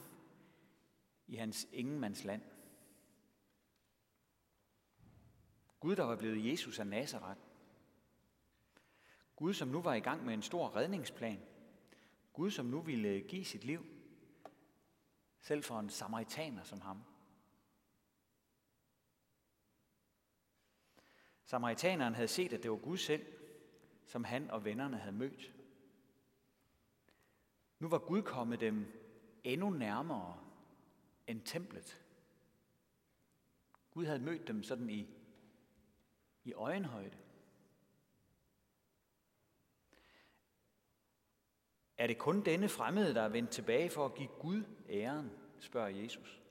i 1.27 1.35
hans 1.35 1.67
ingenmandsland. 1.71 2.41
Gud, 5.79 5.95
der 5.95 6.03
var 6.03 6.15
blevet 6.15 6.51
Jesus 6.51 6.79
af 6.79 6.88
Nazareth. 6.88 7.41
Gud, 9.35 9.53
som 9.53 9.67
nu 9.67 9.81
var 9.81 9.93
i 9.93 10.00
gang 10.00 10.25
med 10.25 10.33
en 10.33 10.41
stor 10.41 10.75
redningsplan. 10.75 11.41
Gud, 12.33 12.51
som 12.51 12.65
nu 12.65 12.81
ville 12.81 13.21
give 13.21 13.45
sit 13.45 13.63
liv, 13.63 13.85
selv 15.41 15.63
for 15.63 15.79
en 15.79 15.89
samaritaner 15.89 16.63
som 16.63 16.81
ham. 16.81 17.03
Samaritaneren 21.51 22.15
havde 22.15 22.27
set, 22.27 22.53
at 22.53 22.63
det 22.63 22.72
var 22.72 22.77
Gud 22.77 22.98
selv, 22.98 23.25
som 24.05 24.24
han 24.24 24.51
og 24.51 24.65
vennerne 24.65 24.98
havde 24.98 25.15
mødt. 25.15 25.53
Nu 27.79 27.89
var 27.89 27.98
Gud 27.98 28.22
kommet 28.22 28.60
dem 28.60 28.86
endnu 29.43 29.70
nærmere 29.70 30.38
end 31.27 31.41
templet. 31.41 32.01
Gud 33.91 34.05
havde 34.05 34.20
mødt 34.20 34.48
dem 34.48 34.63
sådan 34.63 34.89
i, 34.89 35.08
i 36.43 36.53
øjenhøjde. 36.53 37.17
Er 41.98 42.08
det 42.08 42.17
kun 42.17 42.41
denne 42.46 42.70
fremmede, 42.70 43.13
der 43.13 43.22
er 43.22 43.29
vendt 43.29 43.50
tilbage 43.50 43.89
for 43.89 44.05
at 44.05 44.15
give 44.15 44.29
Gud 44.39 44.63
æren, 44.89 45.31
spørger 45.60 45.89
Jesus. 45.89 46.41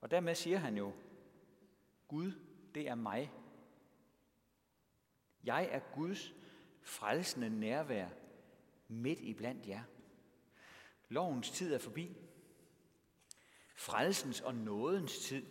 Og 0.00 0.10
dermed 0.10 0.34
siger 0.34 0.58
han 0.58 0.76
jo, 0.76 0.92
Gud, 2.08 2.32
det 2.74 2.88
er 2.88 2.94
mig, 2.94 3.32
jeg 5.44 5.68
er 5.70 5.80
Guds 5.94 6.34
frelsende 6.82 7.50
nærvær 7.50 8.08
midt 8.88 9.20
i 9.20 9.34
blandt 9.34 9.68
jer. 9.68 9.82
Lovens 11.08 11.50
tid 11.50 11.74
er 11.74 11.78
forbi. 11.78 12.16
Frelsens 13.76 14.40
og 14.40 14.54
nådens 14.54 15.18
tid 15.18 15.46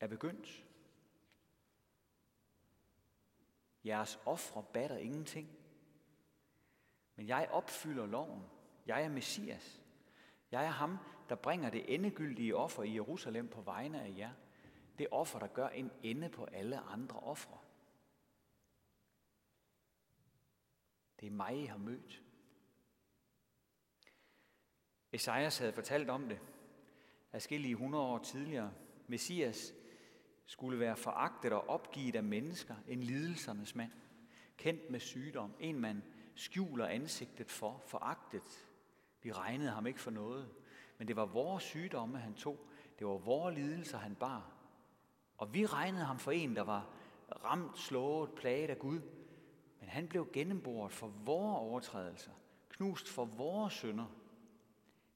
er 0.00 0.06
begyndt. 0.06 0.64
Jeres 3.84 4.20
ofre 4.26 4.64
batter 4.72 4.96
ingenting. 4.96 5.48
Men 7.16 7.28
jeg 7.28 7.48
opfylder 7.50 8.06
loven. 8.06 8.42
Jeg 8.86 9.04
er 9.04 9.08
Messias. 9.08 9.82
Jeg 10.50 10.64
er 10.64 10.70
ham, 10.70 10.98
der 11.28 11.34
bringer 11.34 11.70
det 11.70 11.94
endegyldige 11.94 12.56
offer 12.56 12.82
i 12.82 12.94
Jerusalem 12.94 13.48
på 13.48 13.60
vegne 13.60 14.02
af 14.02 14.14
jer. 14.16 14.32
Det 14.98 15.06
offer, 15.10 15.38
der 15.38 15.46
gør 15.46 15.68
en 15.68 15.90
ende 16.02 16.28
på 16.28 16.44
alle 16.44 16.78
andre 16.78 17.20
ofre. 17.20 17.58
Det 21.20 21.26
er 21.26 21.30
mig, 21.30 21.62
I 21.62 21.64
har 21.64 21.78
mødt. 21.78 22.22
Esajas 25.12 25.58
havde 25.58 25.72
fortalt 25.72 26.10
om 26.10 26.28
det. 26.28 26.38
Adskillige 27.32 27.74
hundrede 27.74 28.04
år 28.04 28.18
tidligere. 28.18 28.72
Messias 29.06 29.74
skulle 30.46 30.78
være 30.78 30.96
foragtet 30.96 31.52
og 31.52 31.68
opgivet 31.68 32.16
af 32.16 32.22
mennesker, 32.22 32.74
en 32.88 33.02
lidelsernes 33.02 33.74
mand. 33.74 33.92
Kendt 34.56 34.90
med 34.90 35.00
sygdom, 35.00 35.54
en 35.60 35.80
man 35.80 36.02
skjuler 36.34 36.86
ansigtet 36.86 37.50
for, 37.50 37.82
foragtet. 37.86 38.68
Vi 39.22 39.32
regnede 39.32 39.70
ham 39.70 39.86
ikke 39.86 40.00
for 40.00 40.10
noget. 40.10 40.48
Men 40.98 41.08
det 41.08 41.16
var 41.16 41.26
vores 41.26 41.64
sygdomme, 41.64 42.18
han 42.18 42.34
tog. 42.34 42.68
Det 42.98 43.06
var 43.06 43.18
vores 43.18 43.54
lidelser, 43.54 43.98
han 43.98 44.14
bar. 44.14 44.52
Og 45.36 45.54
vi 45.54 45.66
regnede 45.66 46.04
ham 46.04 46.18
for 46.18 46.30
en, 46.30 46.56
der 46.56 46.62
var 46.62 46.90
ramt, 47.44 47.78
slået, 47.78 48.32
plaget 48.32 48.70
af 48.70 48.78
Gud. 48.78 49.00
Men 49.88 49.92
han 49.92 50.08
blev 50.08 50.30
gennemboret 50.32 50.92
for 50.92 51.08
vores 51.08 51.58
overtrædelser, 51.58 52.32
knust 52.68 53.08
for 53.08 53.24
vores 53.24 53.74
synder. 53.74 54.06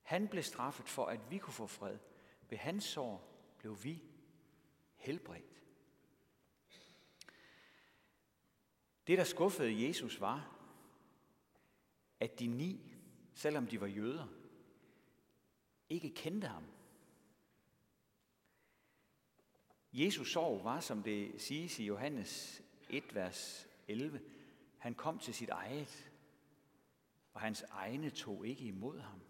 Han 0.02 0.28
blev 0.28 0.42
straffet 0.42 0.88
for, 0.88 1.06
at 1.06 1.30
vi 1.30 1.38
kunne 1.38 1.52
få 1.52 1.66
fred. 1.66 1.98
Ved 2.50 2.58
hans 2.58 2.84
sår 2.84 3.28
blev 3.58 3.84
vi 3.84 4.02
helbredt. 4.96 5.62
Det, 9.06 9.18
der 9.18 9.24
skuffede 9.24 9.86
Jesus, 9.86 10.20
var, 10.20 10.56
at 12.20 12.38
de 12.38 12.46
ni, 12.46 12.94
selvom 13.34 13.66
de 13.66 13.80
var 13.80 13.86
jøder, 13.86 14.26
ikke 15.88 16.14
kendte 16.14 16.46
ham. 16.46 16.64
Jesus 19.92 20.32
sorg 20.32 20.64
var, 20.64 20.80
som 20.80 21.02
det 21.02 21.40
siges 21.40 21.78
i 21.78 21.84
Johannes 21.84 22.62
1, 22.90 23.14
vers 23.14 23.68
11, 23.88 24.20
han 24.82 24.94
kom 24.94 25.18
til 25.18 25.34
sit 25.34 25.48
eget, 25.48 26.12
og 27.32 27.40
hans 27.40 27.62
egne 27.62 28.10
tog 28.10 28.46
ikke 28.46 28.64
imod 28.64 29.00
ham. 29.00 29.20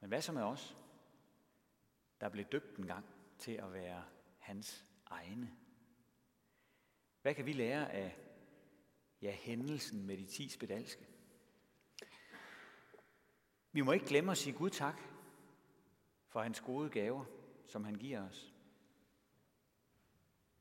Men 0.00 0.08
hvad 0.08 0.22
så 0.22 0.32
med 0.32 0.42
os, 0.42 0.76
der 2.20 2.28
blev 2.28 2.44
døbt 2.44 2.76
en 2.76 2.86
gang 2.86 3.06
til 3.38 3.52
at 3.52 3.72
være 3.72 4.04
hans 4.38 4.86
egne? 5.06 5.56
Hvad 7.22 7.34
kan 7.34 7.46
vi 7.46 7.52
lære 7.52 7.92
af 7.92 8.16
ja, 9.22 9.30
hændelsen 9.32 10.06
med 10.06 10.16
de 10.16 10.26
ti 10.26 10.48
spedalske? 10.48 11.06
Vi 13.72 13.80
må 13.80 13.92
ikke 13.92 14.06
glemme 14.06 14.32
at 14.32 14.38
sige 14.38 14.56
Gud 14.56 14.70
tak 14.70 15.00
for 16.28 16.42
hans 16.42 16.60
gode 16.60 16.90
gaver, 16.90 17.24
som 17.66 17.84
han 17.84 17.94
giver 17.94 18.28
os. 18.28 18.53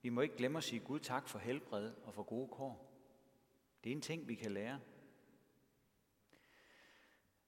Vi 0.03 0.09
må 0.09 0.21
ikke 0.21 0.35
glemme 0.37 0.57
at 0.57 0.63
sige 0.63 0.79
Gud 0.79 0.99
tak 0.99 1.27
for 1.27 1.39
helbred 1.39 1.93
og 2.03 2.13
for 2.13 2.23
gode 2.23 2.47
kår. 2.47 2.93
Det 3.83 3.89
er 3.89 3.95
en 3.95 4.01
ting, 4.01 4.27
vi 4.27 4.35
kan 4.35 4.51
lære. 4.51 4.79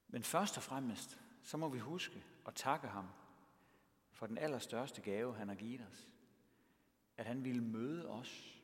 Men 0.07 0.23
først 0.23 0.57
og 0.57 0.63
fremmest, 0.63 1.19
så 1.43 1.57
må 1.57 1.69
vi 1.69 1.79
huske 1.79 2.23
at 2.47 2.55
takke 2.55 2.87
ham 2.87 3.07
for 4.11 4.27
den 4.27 4.37
allerstørste 4.37 5.01
gave, 5.01 5.35
han 5.35 5.47
har 5.47 5.55
givet 5.55 5.87
os. 5.91 6.09
At 7.17 7.25
han 7.25 7.43
ville 7.43 7.63
møde 7.63 8.09
os 8.09 8.61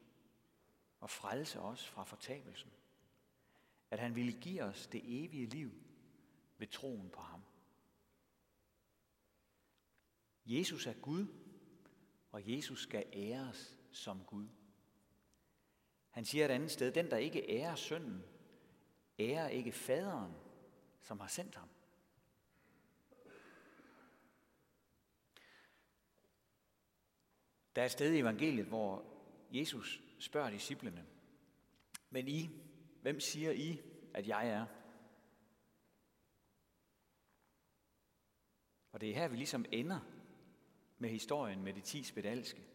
og 0.99 1.09
frelse 1.09 1.59
os 1.59 1.87
fra 1.87 2.03
fortabelsen. 2.03 2.71
At 3.89 3.99
han 3.99 4.15
ville 4.15 4.31
give 4.31 4.63
os 4.63 4.87
det 4.87 5.01
evige 5.03 5.45
liv 5.45 5.71
ved 6.57 6.67
troen 6.67 7.09
på 7.09 7.21
ham. 7.21 7.41
Jesus 10.45 10.87
er 10.87 10.93
Gud, 10.93 11.27
og 12.31 12.51
Jesus 12.51 12.83
skal 12.83 13.05
æres 13.13 13.80
som 13.91 14.23
Gud. 14.25 14.47
Han 16.09 16.25
siger 16.25 16.45
et 16.45 16.51
andet 16.51 16.71
sted, 16.71 16.91
den 16.91 17.11
der 17.11 17.17
ikke 17.17 17.49
ærer 17.49 17.75
sønnen, 17.75 18.23
ærer 19.19 19.47
ikke 19.47 19.71
faderen, 19.71 20.33
som 21.01 21.19
har 21.19 21.27
sendt 21.27 21.55
ham. 21.55 21.69
Der 27.75 27.81
er 27.81 27.85
et 27.85 27.91
sted 27.91 28.13
i 28.13 28.19
evangeliet, 28.19 28.65
hvor 28.65 29.05
Jesus 29.51 30.01
spørger 30.19 30.49
disciplene, 30.49 31.05
men 32.09 32.27
I, 32.27 32.49
hvem 33.01 33.19
siger 33.19 33.51
I, 33.51 33.81
at 34.13 34.27
jeg 34.27 34.49
er? 34.49 34.65
Og 38.91 39.01
det 39.01 39.09
er 39.09 39.15
her, 39.15 39.27
vi 39.27 39.35
ligesom 39.35 39.65
ender 39.71 39.99
med 40.97 41.09
historien 41.09 41.63
med 41.63 41.73
de 41.73 41.81
ti 41.81 42.03
spedalske. 42.03 42.70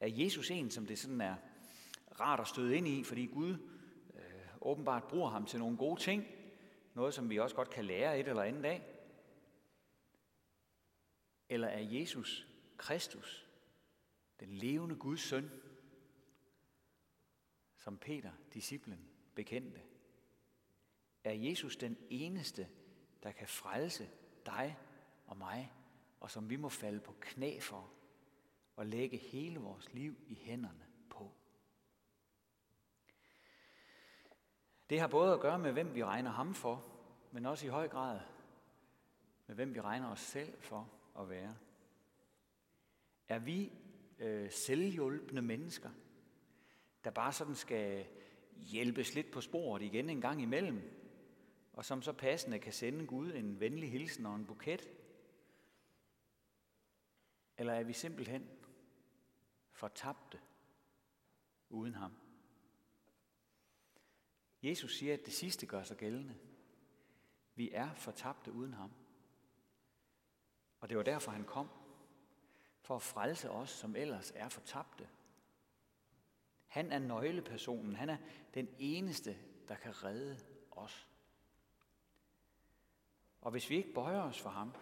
Er 0.00 0.08
Jesus 0.08 0.50
en, 0.50 0.70
som 0.70 0.86
det 0.86 0.98
sådan 0.98 1.20
er 1.20 1.36
rart 2.20 2.40
at 2.40 2.48
støde 2.48 2.76
ind 2.76 2.88
i, 2.88 3.04
fordi 3.04 3.26
Gud 3.26 3.58
øh, 4.14 4.48
åbenbart 4.60 5.04
bruger 5.04 5.30
ham 5.30 5.46
til 5.46 5.58
nogle 5.58 5.76
gode 5.76 6.00
ting, 6.00 6.24
noget 6.94 7.14
som 7.14 7.30
vi 7.30 7.38
også 7.38 7.56
godt 7.56 7.70
kan 7.70 7.84
lære 7.84 8.20
et 8.20 8.28
eller 8.28 8.42
andet 8.42 8.64
af? 8.64 8.82
Eller 11.48 11.68
er 11.68 11.80
Jesus 11.80 12.46
Kristus, 12.76 13.48
den 14.40 14.52
levende 14.52 14.96
Guds 14.96 15.20
søn, 15.20 15.50
som 17.78 17.98
Peter, 17.98 18.32
disciplen, 18.54 19.08
bekendte? 19.34 19.80
Er 21.24 21.32
Jesus 21.32 21.76
den 21.76 21.96
eneste, 22.10 22.68
der 23.22 23.32
kan 23.32 23.48
frelse 23.48 24.10
dig 24.46 24.78
og 25.26 25.36
mig, 25.36 25.72
og 26.20 26.30
som 26.30 26.50
vi 26.50 26.56
må 26.56 26.68
falde 26.68 27.00
på 27.00 27.14
knæ 27.20 27.60
for 27.60 27.97
og 28.78 28.86
lægge 28.86 29.16
hele 29.16 29.60
vores 29.60 29.94
liv 29.94 30.16
i 30.26 30.34
hænderne 30.34 30.86
på. 31.10 31.32
Det 34.90 35.00
har 35.00 35.06
både 35.06 35.34
at 35.34 35.40
gøre 35.40 35.58
med, 35.58 35.72
hvem 35.72 35.94
vi 35.94 36.04
regner 36.04 36.30
ham 36.30 36.54
for, 36.54 36.84
men 37.32 37.46
også 37.46 37.66
i 37.66 37.68
høj 37.68 37.88
grad 37.88 38.20
med, 39.46 39.56
hvem 39.56 39.74
vi 39.74 39.80
regner 39.80 40.10
os 40.10 40.20
selv 40.20 40.60
for 40.60 40.90
at 41.18 41.28
være. 41.28 41.56
Er 43.28 43.38
vi 43.38 43.72
øh, 44.18 44.50
selvhjulpende 44.50 45.42
mennesker, 45.42 45.90
der 47.04 47.10
bare 47.10 47.32
sådan 47.32 47.54
skal 47.54 48.06
hjælpes 48.56 49.14
lidt 49.14 49.30
på 49.30 49.40
sporet 49.40 49.82
igen 49.82 50.10
en 50.10 50.20
gang 50.20 50.42
imellem, 50.42 50.82
og 51.72 51.84
som 51.84 52.02
så 52.02 52.12
passende 52.12 52.58
kan 52.58 52.72
sende 52.72 53.06
Gud 53.06 53.32
en 53.32 53.60
venlig 53.60 53.90
hilsen 53.90 54.26
og 54.26 54.36
en 54.36 54.46
buket? 54.46 54.88
Eller 57.56 57.72
er 57.72 57.82
vi 57.82 57.92
simpelthen 57.92 58.57
fortabte 59.78 60.40
uden 61.68 61.94
ham? 61.94 62.16
Jesus 64.62 64.98
siger, 64.98 65.14
at 65.14 65.26
det 65.26 65.32
sidste 65.32 65.66
gør 65.66 65.82
sig 65.82 65.96
gældende. 65.96 66.38
Vi 67.54 67.70
er 67.72 67.94
fortabte 67.94 68.52
uden 68.52 68.72
ham. 68.72 68.92
Og 70.80 70.88
det 70.88 70.96
var 70.96 71.02
derfor, 71.02 71.30
han 71.30 71.44
kom. 71.44 71.68
For 72.80 72.96
at 72.96 73.02
frelse 73.02 73.50
os, 73.50 73.70
som 73.70 73.96
ellers 73.96 74.32
er 74.34 74.48
fortabte. 74.48 75.08
Han 76.66 76.92
er 76.92 76.98
nøglepersonen. 76.98 77.96
Han 77.96 78.08
er 78.10 78.16
den 78.54 78.68
eneste, 78.78 79.38
der 79.68 79.74
kan 79.74 80.04
redde 80.04 80.38
os. 80.70 81.08
Og 83.40 83.50
hvis 83.50 83.70
vi 83.70 83.76
ikke 83.76 83.92
bøjer 83.92 84.22
os 84.22 84.40
for 84.40 84.50
ham, 84.50 84.74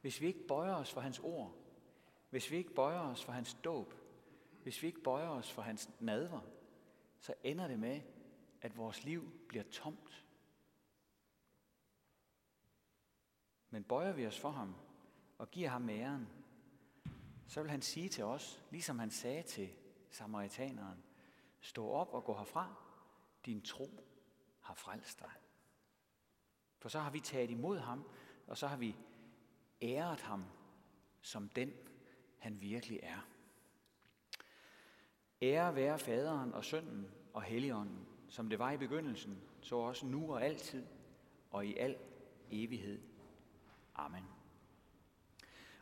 hvis 0.00 0.20
vi 0.20 0.26
ikke 0.26 0.46
bøjer 0.46 0.74
os 0.74 0.92
for 0.92 1.00
hans 1.00 1.18
ord, 1.18 1.56
hvis 2.30 2.50
vi 2.50 2.56
ikke 2.56 2.74
bøjer 2.74 3.00
os 3.00 3.24
for 3.24 3.32
hans 3.32 3.56
dåb, 3.64 4.03
hvis 4.64 4.82
vi 4.82 4.86
ikke 4.86 5.02
bøjer 5.02 5.28
os 5.28 5.52
for 5.52 5.62
hans 5.62 5.90
nadver, 6.00 6.40
så 7.18 7.34
ender 7.42 7.68
det 7.68 7.78
med, 7.78 8.00
at 8.60 8.76
vores 8.76 9.04
liv 9.04 9.46
bliver 9.48 9.64
tomt. 9.64 10.24
Men 13.70 13.84
bøjer 13.84 14.12
vi 14.12 14.26
os 14.26 14.40
for 14.40 14.50
ham 14.50 14.74
og 15.38 15.50
giver 15.50 15.68
ham 15.68 15.88
æren, 15.88 16.28
så 17.46 17.62
vil 17.62 17.70
han 17.70 17.82
sige 17.82 18.08
til 18.08 18.24
os, 18.24 18.62
ligesom 18.70 18.98
han 18.98 19.10
sagde 19.10 19.42
til 19.42 19.70
samaritaneren, 20.10 21.04
stå 21.60 21.88
op 21.88 22.14
og 22.14 22.24
gå 22.24 22.36
herfra, 22.36 22.74
din 23.46 23.62
tro 23.62 24.04
har 24.60 24.74
frelst 24.74 25.20
dig. 25.20 25.32
For 26.78 26.88
så 26.88 27.00
har 27.00 27.10
vi 27.10 27.20
taget 27.20 27.50
imod 27.50 27.78
ham, 27.78 28.04
og 28.46 28.58
så 28.58 28.66
har 28.66 28.76
vi 28.76 28.96
æret 29.82 30.20
ham 30.20 30.44
som 31.20 31.48
den, 31.48 31.72
han 32.38 32.60
virkelig 32.60 33.00
er. 33.02 33.33
Ære 35.44 35.74
være 35.74 35.98
faderen 35.98 36.54
og 36.54 36.64
sønnen 36.64 37.06
og 37.32 37.42
helligånden, 37.42 38.06
som 38.28 38.48
det 38.48 38.58
var 38.58 38.72
i 38.72 38.76
begyndelsen, 38.76 39.38
så 39.60 39.76
også 39.76 40.06
nu 40.06 40.32
og 40.32 40.44
altid 40.44 40.84
og 41.50 41.66
i 41.66 41.76
al 41.76 41.96
evighed. 42.50 43.00
Amen. 43.94 44.24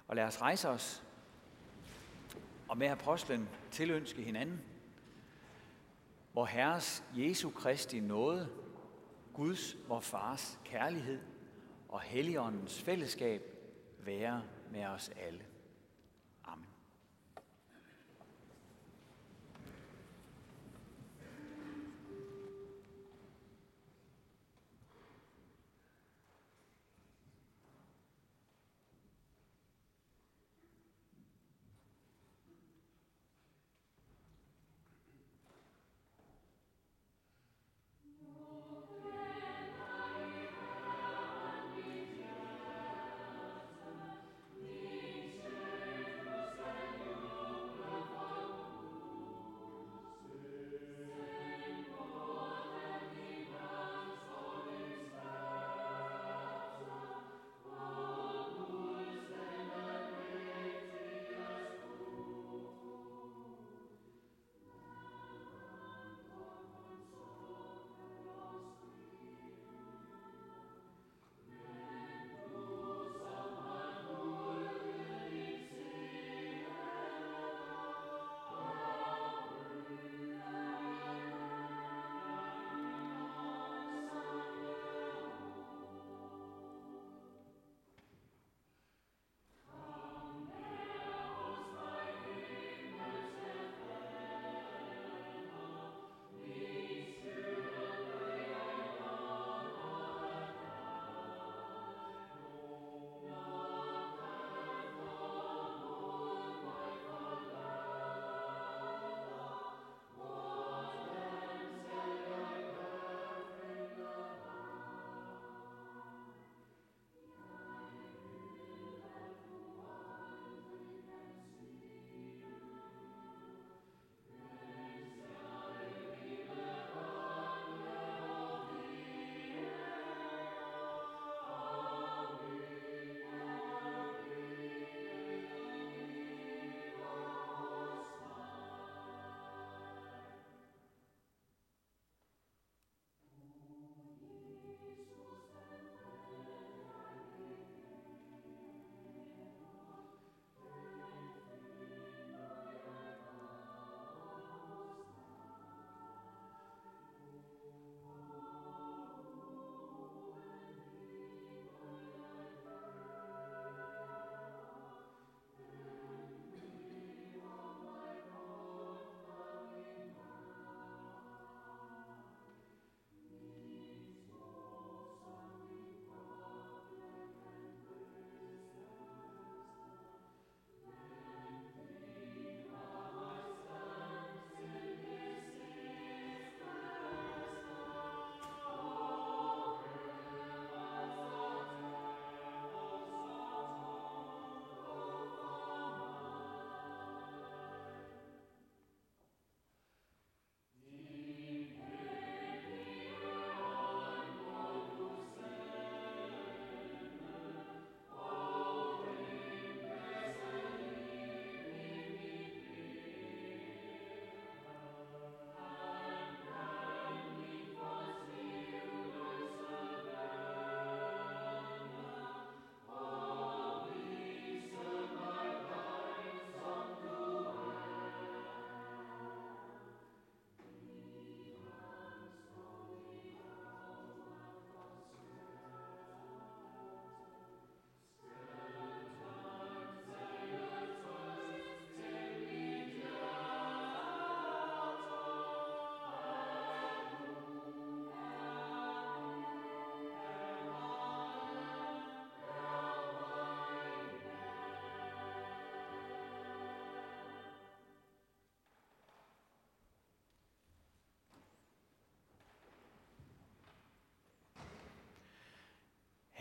Og 0.06 0.16
lad 0.16 0.24
os 0.24 0.42
rejse 0.42 0.68
os 0.68 1.04
og 2.68 2.78
med 2.78 2.86
apostlen 2.86 3.48
tilønske 3.70 4.22
hinanden, 4.22 4.60
hvor 6.32 6.46
Herres 6.46 7.04
Jesu 7.16 7.50
Kristi 7.50 8.00
nåde, 8.00 8.48
Guds, 9.32 9.76
vor 9.88 10.00
Fars 10.00 10.60
kærlighed 10.64 11.20
og 11.88 12.00
Helligåndens 12.00 12.82
fællesskab 12.82 13.42
være 13.98 14.42
med 14.70 14.84
os 14.84 15.08
alle. 15.08 15.44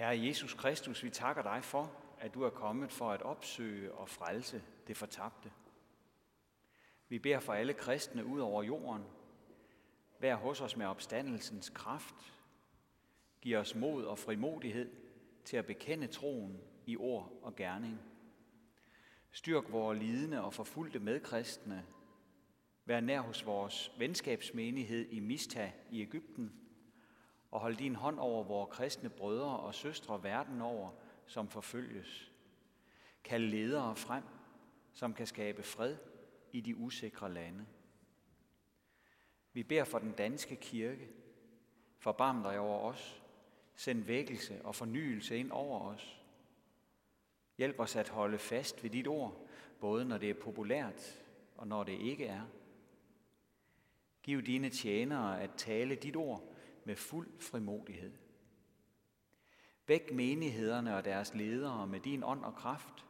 Herre 0.02 0.26
Jesus 0.26 0.54
Kristus, 0.54 1.04
vi 1.04 1.10
takker 1.10 1.42
dig 1.42 1.64
for, 1.64 1.92
at 2.20 2.34
du 2.34 2.44
er 2.44 2.50
kommet 2.50 2.92
for 2.92 3.12
at 3.12 3.22
opsøge 3.22 3.92
og 3.92 4.10
frelse 4.10 4.64
det 4.88 4.98
fortabte. 4.98 5.52
Vi 7.10 7.20
beder 7.20 7.40
for 7.40 7.54
alle 7.54 7.74
kristne 7.74 8.26
ud 8.26 8.40
over 8.40 8.64
jorden. 8.64 9.04
Vær 10.20 10.36
hos 10.36 10.62
os 10.62 10.78
med 10.78 10.86
opstandelsens 10.86 11.70
kraft. 11.70 12.34
Giv 13.42 13.58
os 13.58 13.76
mod 13.76 14.06
og 14.06 14.20
frimodighed 14.20 14.92
til 15.46 15.58
at 15.58 15.66
bekende 15.66 16.08
troen 16.08 16.62
i 16.86 16.98
ord 16.98 17.40
og 17.42 17.56
gerning. 17.56 18.02
Styrk 19.32 19.72
vores 19.72 20.00
lidende 20.00 20.44
og 20.44 20.54
forfulgte 20.54 21.00
medkristne. 21.00 21.86
Vær 22.86 23.00
nær 23.00 23.22
hos 23.22 23.46
vores 23.46 23.92
venskabsmenighed 23.98 25.10
i 25.10 25.20
Mista 25.20 25.72
i 25.92 26.02
Ægypten. 26.02 26.61
Og 27.52 27.60
hold 27.60 27.76
din 27.76 27.96
hånd 27.96 28.20
over 28.20 28.44
vores 28.44 28.70
kristne 28.76 29.10
brødre 29.10 29.60
og 29.60 29.76
søstre 29.76 30.24
verden 30.24 30.62
over, 30.62 30.90
som 31.26 31.50
forfølges. 31.50 32.32
Kald 33.24 33.44
ledere 33.44 33.96
frem, 33.96 34.24
som 34.94 35.14
kan 35.14 35.28
skabe 35.28 35.64
fred 35.64 35.98
i 36.52 36.62
de 36.62 36.76
usikre 36.76 37.34
lande. 37.34 37.66
Vi 39.54 39.64
beder 39.64 39.84
for 39.84 40.00
den 40.00 40.12
danske 40.12 40.56
kirke. 40.56 41.10
Forbarm 41.98 42.44
dig 42.44 42.60
over 42.60 42.80
os. 42.80 43.22
Send 43.76 44.04
vækkelse 44.04 44.62
og 44.66 44.76
fornyelse 44.76 45.38
ind 45.38 45.52
over 45.52 45.80
os. 45.80 46.22
Hjælp 47.58 47.80
os 47.80 47.96
at 47.96 48.10
holde 48.10 48.38
fast 48.38 48.84
ved 48.84 48.90
dit 48.90 49.08
ord, 49.08 49.48
både 49.80 50.06
når 50.06 50.18
det 50.18 50.30
er 50.30 50.42
populært 50.42 51.24
og 51.58 51.68
når 51.68 51.84
det 51.84 52.00
ikke 52.00 52.26
er. 52.26 52.42
Giv 54.24 54.42
dine 54.42 54.70
tjenere 54.70 55.42
at 55.42 55.50
tale 55.58 55.96
dit 55.96 56.16
ord 56.16 56.51
med 56.86 56.96
fuld 56.96 57.39
frimodighed. 57.39 58.12
Væk 59.88 60.13
menighederne 60.13 60.96
og 60.96 61.06
deres 61.06 61.34
ledere 61.34 61.88
med 61.88 62.00
din 62.00 62.24
ånd 62.24 62.44
og 62.44 62.56
kraft. 62.56 63.06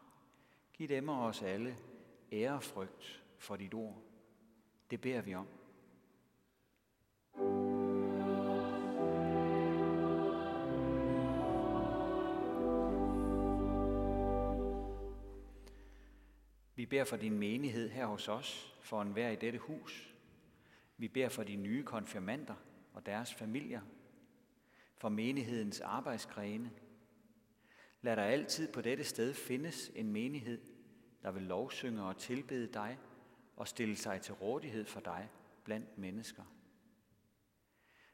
Giv 0.74 0.88
dem 0.88 1.10
og 1.10 1.26
os 1.26 1.42
alle 1.42 1.78
ærefrygt 2.32 3.24
for 3.38 3.56
dit 3.56 3.74
ord. 3.74 4.02
Det 4.92 5.02
beder 5.02 5.22
vi 5.22 5.36
om. 5.36 5.48
Vi 16.76 16.86
beder 16.86 17.04
for 17.04 17.18
din 17.18 17.40
menighed 17.40 17.90
her 17.90 18.06
hos 18.06 18.28
os, 18.28 18.76
for 18.82 19.02
enhver 19.02 19.30
i 19.30 19.36
dette 19.36 19.60
hus. 19.60 20.16
Vi 20.98 21.08
beder 21.08 21.30
for 21.30 21.44
de 21.44 21.56
nye 21.56 21.84
konfirmander 21.84 22.56
og 22.94 23.06
deres 23.06 23.34
familier, 23.34 23.82
for 24.98 25.10
menighedens 25.10 25.82
arbejdsgrene. 25.82 26.72
Lad 28.02 28.16
der 28.16 28.24
altid 28.24 28.74
på 28.74 28.82
dette 28.82 29.04
sted 29.04 29.34
findes 29.34 29.92
en 29.96 30.12
menighed, 30.12 30.62
der 31.24 31.32
vil 31.32 31.44
lovsynge 31.44 32.04
og 32.04 32.18
tilbede 32.18 32.74
dig 32.74 32.98
og 33.56 33.68
stille 33.68 33.96
sig 33.96 34.22
til 34.22 34.34
rådighed 34.34 34.86
for 34.86 35.00
dig 35.00 35.30
blandt 35.64 35.98
mennesker. 35.98 36.44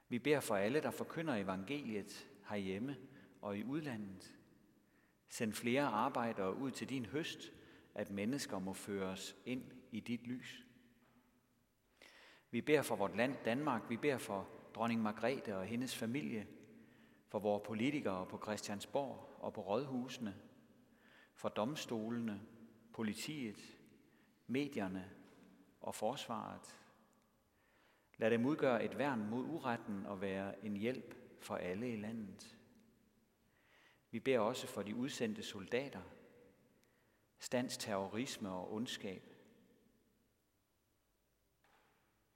Vi 0.10 0.20
beder 0.20 0.40
for 0.40 0.56
alle, 0.56 0.82
der 0.82 0.92
forkynder 0.92 1.36
evangeliet 1.36 2.30
herhjemme 2.50 2.98
og 3.42 3.58
i 3.58 3.63
udlandet. 3.63 4.36
Send 5.30 5.54
flere 5.54 5.84
arbejdere 5.86 6.56
ud 6.56 6.72
til 6.72 6.90
din 6.90 7.06
høst, 7.06 7.54
at 7.96 8.10
mennesker 8.10 8.60
må 8.60 8.74
føres 8.74 9.36
ind 9.46 9.63
i 9.92 10.00
dit 10.00 10.28
lys. 10.28 10.66
Vi 12.52 12.62
beder 12.62 12.82
for 12.82 12.96
vort 12.96 13.18
land 13.18 13.36
Danmark, 13.46 13.90
vi 13.90 13.98
beder 13.98 14.18
for 14.18 14.50
dronning 14.78 15.02
Margrethe 15.02 15.58
og 15.58 15.66
hendes 15.66 15.96
familie, 15.96 16.48
for 17.28 17.40
vores 17.40 17.63
politikere 17.66 18.26
på 18.26 18.40
Christiansborg 18.44 19.36
og 19.40 19.54
på 19.54 19.62
rådhusene, 19.62 20.36
for 21.36 21.50
domstolene, 21.50 22.42
politiet, 22.94 23.80
medierne 24.48 25.12
og 25.82 25.96
forsvaret. 25.96 26.80
Lad 28.18 28.32
dem 28.32 28.46
udgøre 28.46 28.86
et 28.86 28.98
værn 28.98 29.30
mod 29.30 29.44
uretten 29.44 30.06
og 30.06 30.22
være 30.22 30.66
en 30.66 30.78
hjælp 30.78 31.16
for 31.42 31.56
alle 31.56 31.94
i 31.94 31.96
landet. 31.96 32.58
Vi 34.12 34.20
beder 34.20 34.40
også 34.40 34.68
for 34.68 34.82
de 34.82 34.96
udsendte 34.96 35.44
soldater, 35.44 36.02
stands 37.40 37.78
terrorisme 37.78 38.50
og 38.50 38.74
ondskab. 38.74 39.34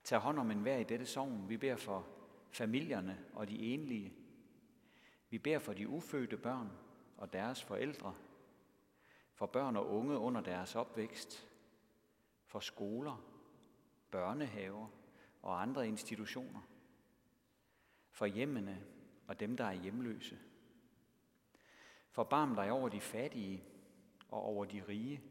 Tag 0.03 0.19
hånd 0.19 0.39
om 0.39 0.51
enhver 0.51 0.77
i 0.77 0.83
dette 0.83 1.05
sogn. 1.05 1.49
Vi 1.49 1.57
beder 1.57 1.75
for 1.75 2.20
familierne 2.51 3.25
og 3.33 3.47
de 3.47 3.59
enlige. 3.59 4.13
Vi 5.29 5.37
beder 5.37 5.59
for 5.59 5.73
de 5.73 5.87
ufødte 5.87 6.37
børn 6.37 6.71
og 7.17 7.33
deres 7.33 7.63
forældre, 7.63 8.15
for 9.33 9.45
børn 9.45 9.75
og 9.75 9.89
unge 9.89 10.17
under 10.17 10.41
deres 10.41 10.75
opvækst, 10.75 11.47
for 12.45 12.59
skoler, 12.59 13.25
børnehaver 14.11 14.87
og 15.41 15.61
andre 15.61 15.87
institutioner, 15.87 16.61
for 18.11 18.25
hjemmene 18.25 18.83
og 19.27 19.39
dem, 19.39 19.57
der 19.57 19.65
er 19.65 19.73
hjemløse. 19.73 20.39
Forbarm 22.09 22.55
dig 22.55 22.71
over 22.71 22.89
de 22.89 23.01
fattige 23.01 23.63
og 24.29 24.41
over 24.41 24.65
de 24.65 24.83
rige, 24.87 25.21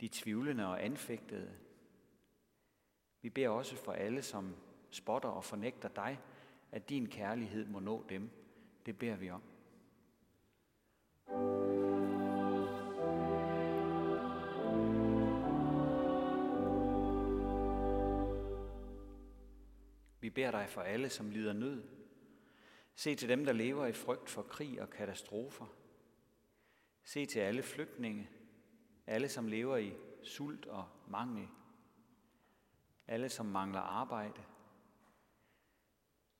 de 0.00 0.08
tvivlende 0.08 0.66
og 0.66 0.84
anfægtede. 0.84 1.58
Vi 3.22 3.30
beder 3.30 3.48
også 3.48 3.76
for 3.76 3.92
alle, 3.92 4.22
som 4.22 4.56
spotter 4.94 5.28
og 5.28 5.44
fornægter 5.44 5.88
dig, 5.88 6.20
at 6.72 6.88
din 6.88 7.06
kærlighed 7.06 7.66
må 7.66 7.80
nå 7.80 8.04
dem. 8.08 8.30
Det 8.86 8.98
beder 8.98 9.16
vi 9.16 9.30
om. 9.30 9.42
Vi 20.20 20.30
beder 20.30 20.50
dig 20.50 20.66
for 20.68 20.80
alle, 20.80 21.08
som 21.08 21.30
lider 21.30 21.52
nød. 21.52 21.82
Se 22.94 23.14
til 23.14 23.28
dem, 23.28 23.44
der 23.44 23.52
lever 23.52 23.86
i 23.86 23.92
frygt 23.92 24.30
for 24.30 24.42
krig 24.42 24.82
og 24.82 24.90
katastrofer. 24.90 25.66
Se 27.02 27.26
til 27.26 27.38
alle 27.38 27.62
flygtninge, 27.62 28.30
alle 29.06 29.28
som 29.28 29.46
lever 29.46 29.76
i 29.76 29.92
sult 30.22 30.66
og 30.66 30.88
mangel, 31.08 31.48
alle 33.06 33.28
som 33.28 33.46
mangler 33.46 33.80
arbejde. 33.80 34.42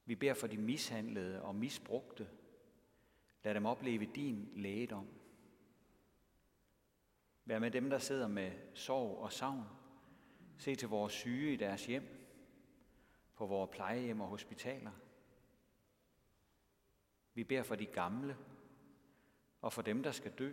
Vi 0.04 0.14
beder 0.14 0.34
for 0.34 0.46
de 0.46 0.58
mishandlede 0.58 1.42
og 1.42 1.54
misbrugte. 1.54 2.28
Lad 3.42 3.54
dem 3.54 3.66
opleve 3.66 4.04
din 4.04 4.52
lægedom. 4.56 5.08
Vær 7.44 7.58
med 7.58 7.70
dem, 7.70 7.90
der 7.90 7.98
sidder 7.98 8.28
med 8.28 8.52
sorg 8.74 9.18
og 9.18 9.32
savn. 9.32 9.64
Se 10.58 10.74
til 10.74 10.88
vores 10.88 11.12
syge 11.12 11.52
i 11.52 11.56
deres 11.56 11.86
hjem, 11.86 12.26
på 13.34 13.46
vores 13.46 13.70
plejehjem 13.70 14.20
og 14.20 14.28
hospitaler. 14.28 14.92
Vi 17.34 17.44
beder 17.44 17.62
for 17.62 17.74
de 17.74 17.86
gamle, 17.86 18.36
og 19.60 19.72
for 19.72 19.82
dem, 19.82 20.02
der 20.02 20.12
skal 20.12 20.32
dø, 20.32 20.52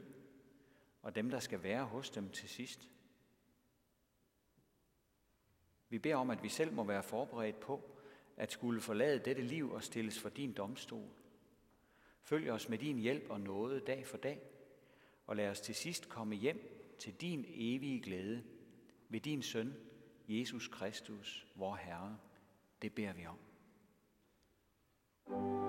og 1.02 1.16
dem, 1.16 1.30
der 1.30 1.40
skal 1.40 1.64
være 1.64 1.86
hos 1.86 2.10
dem 2.10 2.30
til 2.30 2.50
sidst. 2.50 2.90
Vi 5.90 6.00
beder 6.00 6.16
om, 6.16 6.30
at 6.30 6.44
vi 6.44 6.50
selv 6.50 6.74
må 6.74 6.84
være 6.84 7.04
forberedt 7.04 7.60
på 7.60 8.01
at 8.42 8.52
skulle 8.52 8.82
forlade 8.82 9.20
dette 9.20 9.42
liv 9.42 9.72
og 9.72 9.84
stilles 9.84 10.20
for 10.20 10.30
din 10.30 10.54
domstol. 10.54 11.10
Følg 12.24 12.52
os 12.52 12.70
med 12.70 12.78
din 12.78 12.98
hjælp 12.98 13.30
og 13.30 13.42
nåde 13.42 13.80
dag 13.80 14.08
for 14.08 14.18
dag, 14.18 14.42
og 15.28 15.36
lad 15.36 15.50
os 15.50 15.62
til 15.62 15.76
sidst 15.76 16.10
komme 16.10 16.36
hjem 16.36 16.96
til 17.00 17.14
din 17.14 17.46
evige 17.48 18.02
glæde 18.02 18.44
ved 19.10 19.20
din 19.20 19.42
søn, 19.42 19.74
Jesus 20.28 20.68
Kristus, 20.68 21.48
vor 21.56 21.76
Herre. 21.76 22.18
Det 22.82 22.94
beder 22.96 23.14
vi 23.14 23.26
om. 23.26 23.38
thank 25.28 25.56
you 25.56 25.61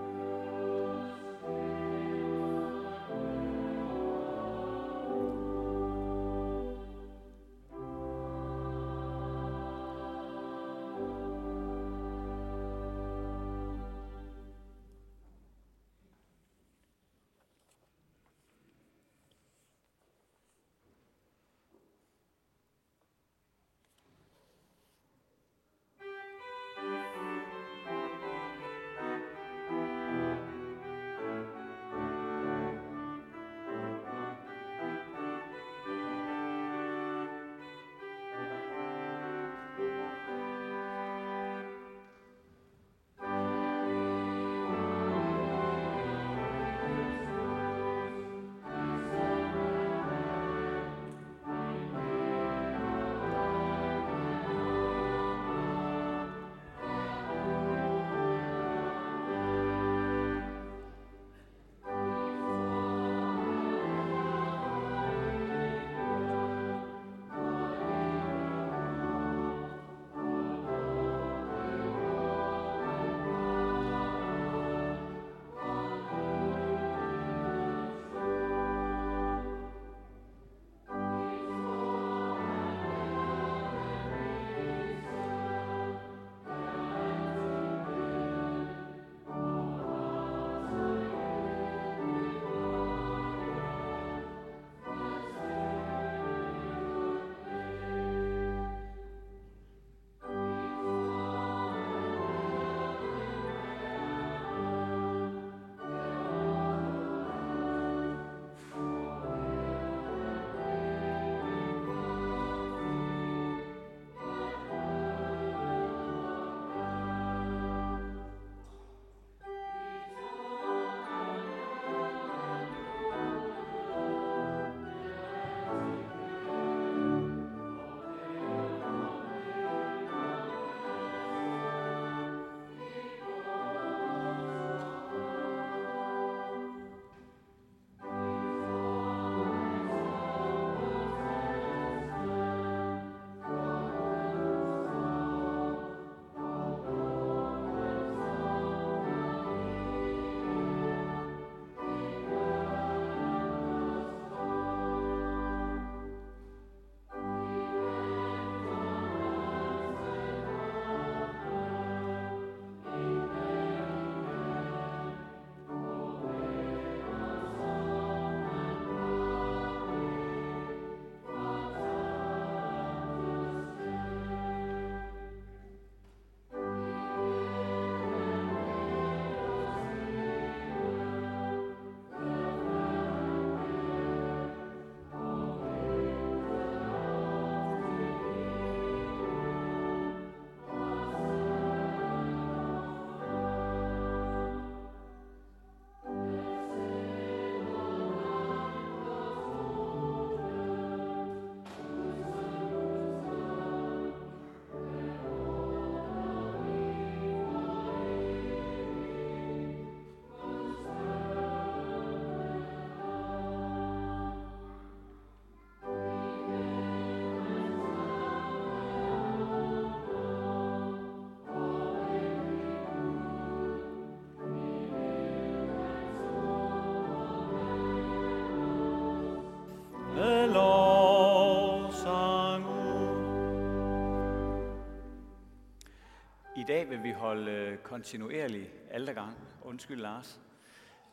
holde 237.22 237.50
øh, 237.50 237.78
kontinuerlig 237.78 238.70
aldergang. 238.90 239.36
Undskyld, 239.62 240.00
Lars. 240.00 240.40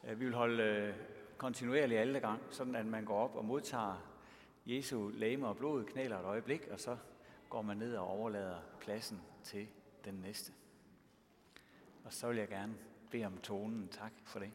Øh, 0.03 0.19
vi 0.19 0.25
vil 0.25 0.33
holde 0.33 0.63
øh, 0.63 0.93
kontinuerlig 1.37 1.97
aldergang, 1.97 2.41
sådan 2.49 2.75
at 2.75 2.85
man 2.85 3.05
går 3.05 3.17
op 3.23 3.35
og 3.35 3.45
modtager 3.45 4.09
Jesu 4.65 5.09
læme 5.09 5.47
og 5.47 5.57
blod, 5.57 5.85
knæler 5.85 6.19
et 6.19 6.25
øjeblik, 6.25 6.67
og 6.71 6.79
så 6.79 6.97
går 7.49 7.61
man 7.61 7.77
ned 7.77 7.95
og 7.95 8.07
overlader 8.07 8.57
pladsen 8.79 9.21
til 9.43 9.67
den 10.05 10.13
næste. 10.13 10.51
Og 12.05 12.13
så 12.13 12.27
vil 12.27 12.37
jeg 12.37 12.47
gerne 12.47 12.73
bede 13.11 13.25
om 13.25 13.37
tonen. 13.37 13.87
Tak 13.87 14.11
for 14.23 14.39
det. 14.39 14.51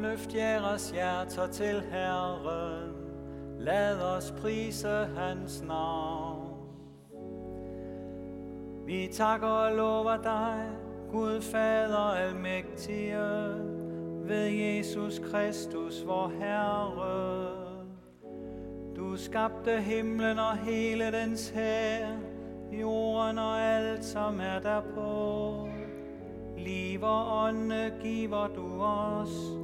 Opløft 0.00 0.34
jeres 0.34 0.90
hjerter 0.90 1.46
til 1.46 1.82
Herren, 1.90 2.94
lad 3.58 4.02
os 4.02 4.34
prise 4.40 4.88
hans 4.88 5.62
navn. 5.62 6.48
Vi 8.86 9.08
takker 9.12 9.46
og 9.46 9.76
lover 9.76 10.16
dig, 10.16 10.68
Gud 11.10 11.40
Fader 11.40 12.14
almægtige, 12.14 13.18
ved 14.24 14.46
Jesus 14.46 15.18
Kristus, 15.18 16.06
vor 16.06 16.32
Herre. 16.38 17.50
Du 18.96 19.16
skabte 19.16 19.80
himlen 19.80 20.38
og 20.38 20.56
hele 20.56 21.12
dens 21.12 21.48
her, 21.48 22.08
jorden 22.72 23.38
og 23.38 23.60
alt, 23.60 24.04
som 24.04 24.40
er 24.40 24.58
derpå. 24.58 25.68
Liv 26.58 27.02
og 27.02 27.44
ånde 27.44 27.92
giver 28.02 28.46
du 28.46 28.82
os, 28.82 29.60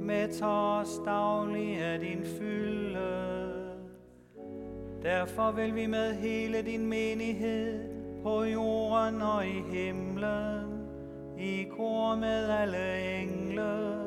med 0.00 0.42
os 0.42 1.00
daglig 1.04 1.76
af 1.76 2.00
din 2.00 2.24
fylde. 2.38 3.60
Derfor 5.02 5.50
vil 5.50 5.74
vi 5.74 5.86
med 5.86 6.14
hele 6.14 6.62
din 6.62 6.86
menighed 6.86 7.80
på 8.22 8.44
jorden 8.44 9.22
og 9.22 9.46
i 9.46 9.62
himlen, 9.72 10.88
i 11.38 11.64
kor 11.76 12.16
med 12.16 12.50
alle 12.50 13.20
engle, 13.20 13.98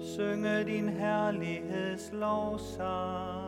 synge 0.00 0.64
din 0.64 0.88
herligheds 0.88 2.10
lovsang. 2.12 3.41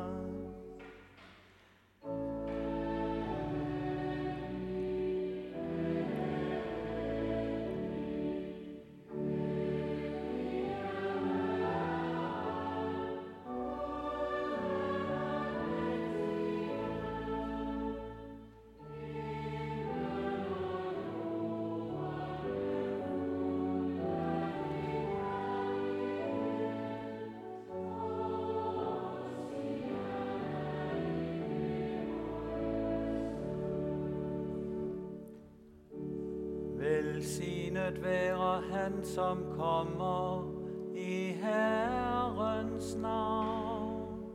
Velsignet 37.94 38.02
være 38.02 38.62
han, 38.62 39.04
som 39.04 39.44
kommer 39.57 40.52
i 40.94 41.33
Herrens 41.33 42.94
navn. 42.94 44.35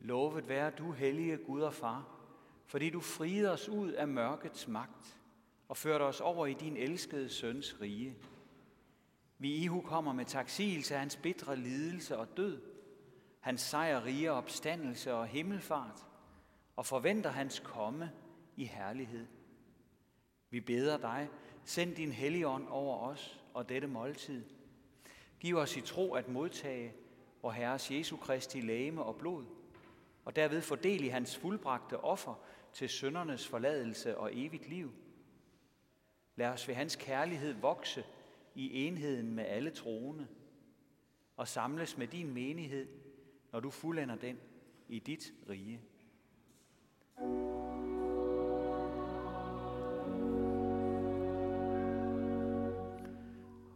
Lovet 0.00 0.48
være 0.48 0.70
du, 0.70 0.92
hellige 0.92 1.36
Gud 1.36 1.60
og 1.60 1.74
Far, 1.74 2.06
fordi 2.66 2.90
du 2.90 3.00
friede 3.00 3.52
os 3.52 3.68
ud 3.68 3.92
af 3.92 4.08
mørkets 4.08 4.68
magt 4.68 5.20
og 5.68 5.76
førte 5.76 6.02
os 6.02 6.20
over 6.20 6.46
i 6.46 6.54
din 6.54 6.76
elskede 6.76 7.28
søns 7.28 7.80
rige. 7.80 8.16
Vi 9.38 9.54
ihu 9.54 9.80
kommer 9.80 10.12
med 10.12 10.24
taksigelse 10.24 10.94
af 10.94 11.00
hans 11.00 11.16
bitre 11.16 11.56
lidelse 11.56 12.18
og 12.18 12.36
død, 12.36 12.69
hans 13.40 13.60
sejrrige 13.60 14.32
opstandelse 14.32 15.14
og 15.14 15.26
himmelfart, 15.26 16.06
og 16.76 16.86
forventer 16.86 17.30
hans 17.30 17.58
komme 17.64 18.12
i 18.56 18.64
herlighed. 18.64 19.26
Vi 20.50 20.60
beder 20.60 20.96
dig, 20.98 21.28
send 21.64 21.96
din 21.96 22.12
helligånd 22.12 22.68
over 22.68 22.98
os 22.98 23.40
og 23.54 23.68
dette 23.68 23.88
måltid. 23.88 24.44
Giv 25.40 25.56
os 25.56 25.76
i 25.76 25.80
tro 25.80 26.14
at 26.14 26.28
modtage 26.28 26.94
vor 27.42 27.50
Herres 27.50 27.90
Jesu 27.90 28.16
Kristi 28.16 28.60
læme 28.60 29.02
og 29.02 29.16
blod, 29.16 29.44
og 30.24 30.36
derved 30.36 30.62
fordel 30.62 31.04
i 31.04 31.08
hans 31.08 31.36
fuldbragte 31.36 32.00
offer 32.00 32.34
til 32.72 32.88
søndernes 32.88 33.48
forladelse 33.48 34.18
og 34.18 34.30
evigt 34.32 34.68
liv. 34.68 34.92
Lad 36.36 36.48
os 36.48 36.68
ved 36.68 36.74
hans 36.74 36.96
kærlighed 36.96 37.52
vokse 37.52 38.04
i 38.54 38.86
enheden 38.86 39.34
med 39.34 39.44
alle 39.44 39.70
troende, 39.70 40.26
og 41.36 41.48
samles 41.48 41.98
med 41.98 42.06
din 42.06 42.34
menighed, 42.34 42.99
når 43.52 43.60
du 43.60 43.70
fuldender 43.70 44.16
den 44.16 44.38
i 44.88 44.98
dit 44.98 45.34
rige. 45.48 45.80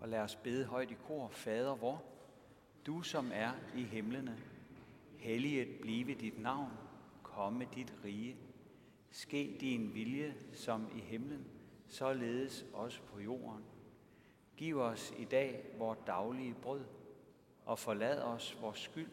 Og 0.01 0.09
lad 0.09 0.20
os 0.20 0.37
bede 0.37 0.64
højt 0.64 0.91
i 0.91 0.95
kor, 1.07 1.29
Fader 1.29 1.75
vor, 1.75 2.03
du 2.87 3.03
som 3.03 3.31
er 3.33 3.53
i 3.77 3.83
himlene, 3.83 4.39
helliget 5.18 5.68
blive 5.81 6.14
dit 6.14 6.39
navn, 6.39 6.70
komme 7.22 7.68
dit 7.75 7.95
rige. 8.05 8.37
Ske 9.11 9.57
din 9.61 9.95
vilje 9.95 10.35
som 10.53 10.87
i 10.97 11.01
himlen, 11.01 11.47
således 11.87 12.66
også 12.72 13.03
på 13.03 13.20
jorden. 13.20 13.64
Giv 14.57 14.79
os 14.79 15.14
i 15.18 15.25
dag 15.25 15.75
vores 15.79 15.99
daglige 16.07 16.55
brød, 16.62 16.85
og 17.64 17.79
forlad 17.79 18.22
os 18.22 18.59
vores 18.61 18.79
skyld, 18.79 19.11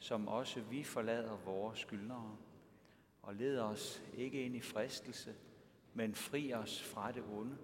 som 0.00 0.28
også 0.28 0.60
vi 0.60 0.84
forlader 0.84 1.36
vores 1.36 1.78
skyldnere. 1.78 2.36
Og 3.22 3.34
led 3.34 3.58
os 3.58 4.02
ikke 4.14 4.44
ind 4.44 4.56
i 4.56 4.60
fristelse, 4.60 5.34
men 5.94 6.14
fri 6.14 6.52
os 6.52 6.82
fra 6.82 7.12
det 7.12 7.24
onde. 7.32 7.58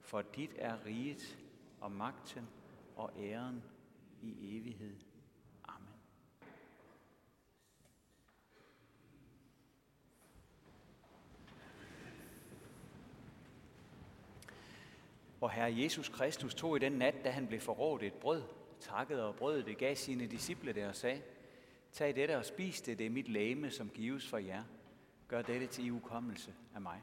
For 0.00 0.22
dit 0.22 0.50
er 0.58 0.86
riget 0.86 1.38
og 1.80 1.92
magten 1.92 2.48
og 2.96 3.12
æren 3.18 3.62
i 4.22 4.58
evighed. 4.58 4.96
Amen. 5.64 5.88
Herre 15.52 15.82
Jesus 15.82 16.08
Kristus 16.08 16.54
tog 16.54 16.76
i 16.76 16.80
den 16.80 16.92
nat, 16.92 17.14
da 17.24 17.30
han 17.30 17.46
blev 17.46 17.60
forrådt 17.60 18.02
et 18.02 18.14
brød, 18.14 18.42
takkede 18.80 19.24
og 19.24 19.34
brød 19.36 19.62
det, 19.62 19.78
gav 19.78 19.96
sine 19.96 20.26
disciple 20.26 20.72
det 20.72 20.86
og 20.86 20.94
sagde, 20.94 21.22
Tag 21.96 22.16
dette 22.16 22.36
og 22.36 22.44
spis 22.44 22.80
det, 22.80 22.98
det 22.98 23.06
er 23.06 23.10
mit 23.10 23.28
læme, 23.28 23.70
som 23.70 23.90
gives 23.90 24.28
for 24.28 24.38
jer. 24.38 24.64
Gør 25.28 25.42
dette 25.42 25.66
til 25.66 25.90
ukommelse 25.90 26.54
af 26.74 26.80
mig. 26.80 27.02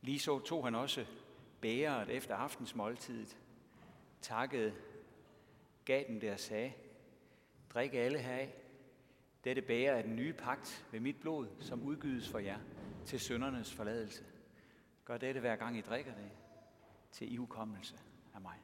Lige 0.00 0.18
så 0.18 0.38
tog 0.38 0.64
han 0.64 0.74
også 0.74 1.06
bæret 1.60 2.08
efter 2.08 2.34
aftensmåltidet, 2.34 3.38
takkede, 4.20 4.74
gav 5.84 6.04
dem 6.08 6.20
det 6.20 6.32
og 6.32 6.40
sagde, 6.40 6.72
drik 7.74 7.94
alle 7.94 8.18
heraf. 8.18 8.54
Dette 9.44 9.62
bærer 9.62 9.96
er 9.96 10.02
den 10.02 10.16
nye 10.16 10.32
pagt 10.32 10.86
ved 10.92 11.00
mit 11.00 11.20
blod, 11.20 11.48
som 11.58 11.82
udgydes 11.82 12.28
for 12.28 12.38
jer 12.38 12.58
til 13.06 13.20
søndernes 13.20 13.74
forladelse. 13.74 14.24
Gør 15.04 15.18
dette 15.18 15.40
hver 15.40 15.56
gang 15.56 15.78
I 15.78 15.80
drikker 15.80 16.14
det 16.14 16.30
til 17.12 17.32
ihukommelse 17.32 17.96
af 18.34 18.40
mig. 18.40 18.56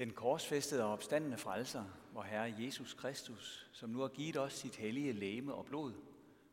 Den 0.00 0.12
korsfæstede 0.12 0.84
og 0.84 0.92
opstandende 0.92 1.36
frelser, 1.36 1.84
hvor 2.12 2.22
Herre 2.22 2.54
Jesus 2.58 2.94
Kristus, 2.94 3.70
som 3.72 3.90
nu 3.90 4.00
har 4.00 4.08
givet 4.08 4.36
os 4.36 4.52
sit 4.52 4.76
hellige 4.76 5.12
læme 5.12 5.54
og 5.54 5.66
blod, 5.66 5.94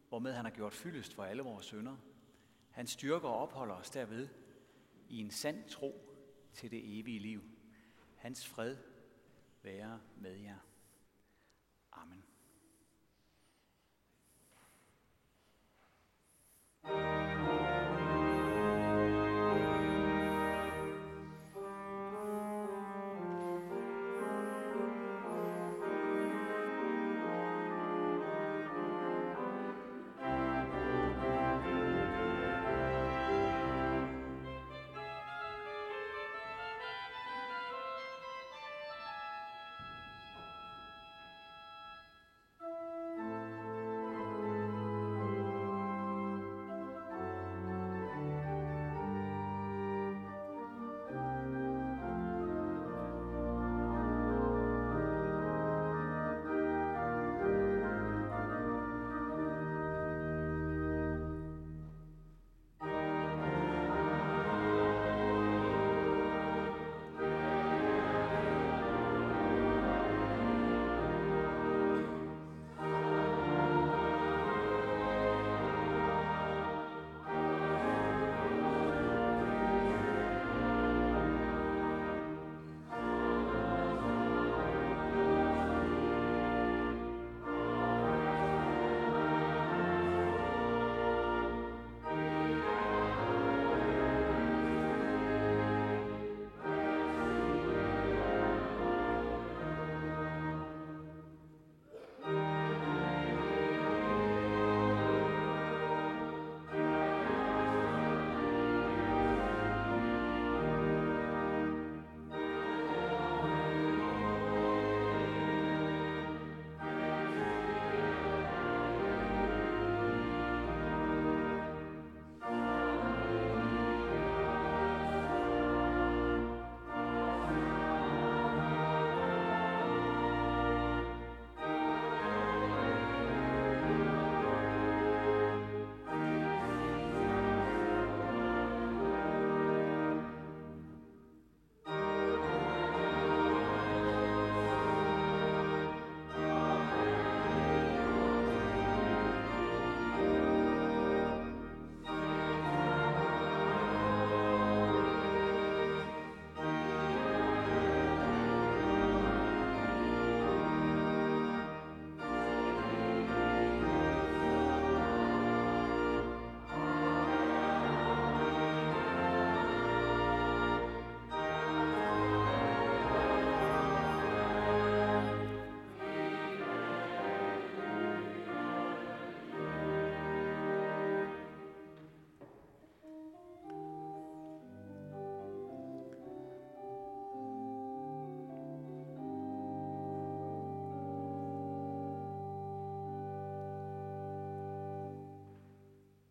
hvormed 0.09 0.33
han 0.33 0.45
har 0.45 0.51
gjort 0.51 0.73
fyldest 0.73 1.13
for 1.13 1.23
alle 1.23 1.43
vores 1.43 1.65
sønder, 1.65 1.97
han 2.71 2.87
styrker 2.87 3.27
og 3.27 3.37
opholder 3.37 3.75
os 3.75 3.89
derved 3.89 4.27
i 5.09 5.19
en 5.19 5.31
sand 5.31 5.69
tro 5.69 6.15
til 6.53 6.71
det 6.71 6.99
evige 6.99 7.19
liv. 7.19 7.41
Hans 8.15 8.47
fred 8.47 8.77
være 9.61 9.99
med 10.17 10.35
jer. 10.35 10.59
Amen. 11.91 12.23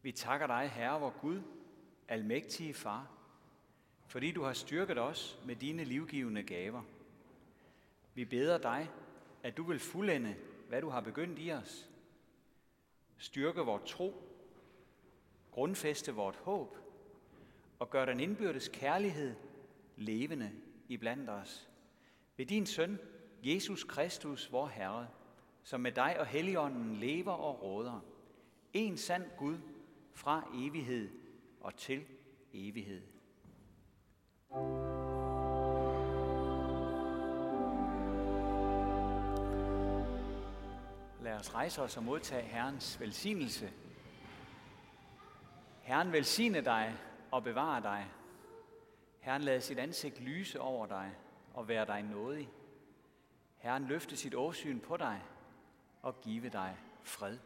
Vi 0.06 0.12
takker 0.12 0.46
dig, 0.46 0.70
Herre, 0.70 1.00
vor 1.00 1.14
Gud, 1.20 1.42
almægtige 2.08 2.74
Far, 2.74 3.10
fordi 4.06 4.32
du 4.32 4.42
har 4.42 4.52
styrket 4.52 4.98
os 4.98 5.38
med 5.44 5.56
dine 5.56 5.84
livgivende 5.84 6.42
gaver. 6.42 6.82
Vi 8.14 8.24
beder 8.24 8.58
dig, 8.58 8.90
at 9.42 9.56
du 9.56 9.62
vil 9.62 9.78
fuldende, 9.78 10.36
hvad 10.68 10.80
du 10.80 10.88
har 10.88 11.00
begyndt 11.00 11.38
i 11.38 11.52
os. 11.52 11.90
Styrke 13.18 13.60
vores 13.60 13.90
tro, 13.90 14.14
grundfæste 15.50 16.12
vort 16.12 16.36
håb 16.36 16.76
og 17.78 17.90
gør 17.90 18.04
den 18.04 18.20
indbyrdes 18.20 18.68
kærlighed 18.68 19.34
levende 19.96 20.52
iblandt 20.88 21.30
os. 21.30 21.68
Ved 22.36 22.46
din 22.46 22.66
søn, 22.66 22.98
Jesus 23.42 23.84
Kristus, 23.84 24.52
vor 24.52 24.66
Herre, 24.66 25.08
som 25.62 25.80
med 25.80 25.92
dig 25.92 26.20
og 26.20 26.26
Helligånden 26.26 26.96
lever 26.96 27.32
og 27.32 27.62
råder. 27.62 28.00
En 28.72 28.96
sand 28.96 29.24
Gud, 29.38 29.58
fra 30.16 30.48
evighed 30.54 31.10
og 31.60 31.76
til 31.76 32.04
evighed. 32.52 33.02
Lad 41.22 41.34
os 41.34 41.54
rejse 41.54 41.82
os 41.82 41.96
og 41.96 42.02
modtage 42.02 42.42
Herrens 42.42 43.00
velsignelse. 43.00 43.72
Herren 45.82 46.12
velsigne 46.12 46.60
dig 46.60 46.98
og 47.30 47.44
bevare 47.44 47.82
dig. 47.82 48.10
Herren 49.20 49.42
lad 49.42 49.60
sit 49.60 49.78
ansigt 49.78 50.20
lyse 50.20 50.60
over 50.60 50.86
dig 50.86 51.14
og 51.54 51.68
være 51.68 51.86
dig 51.86 52.02
nådig. 52.02 52.50
Herren 53.56 53.84
løfte 53.84 54.16
sit 54.16 54.34
åsyn 54.34 54.80
på 54.80 54.96
dig 54.96 55.22
og 56.02 56.20
give 56.20 56.48
dig 56.48 56.76
fred. 57.02 57.38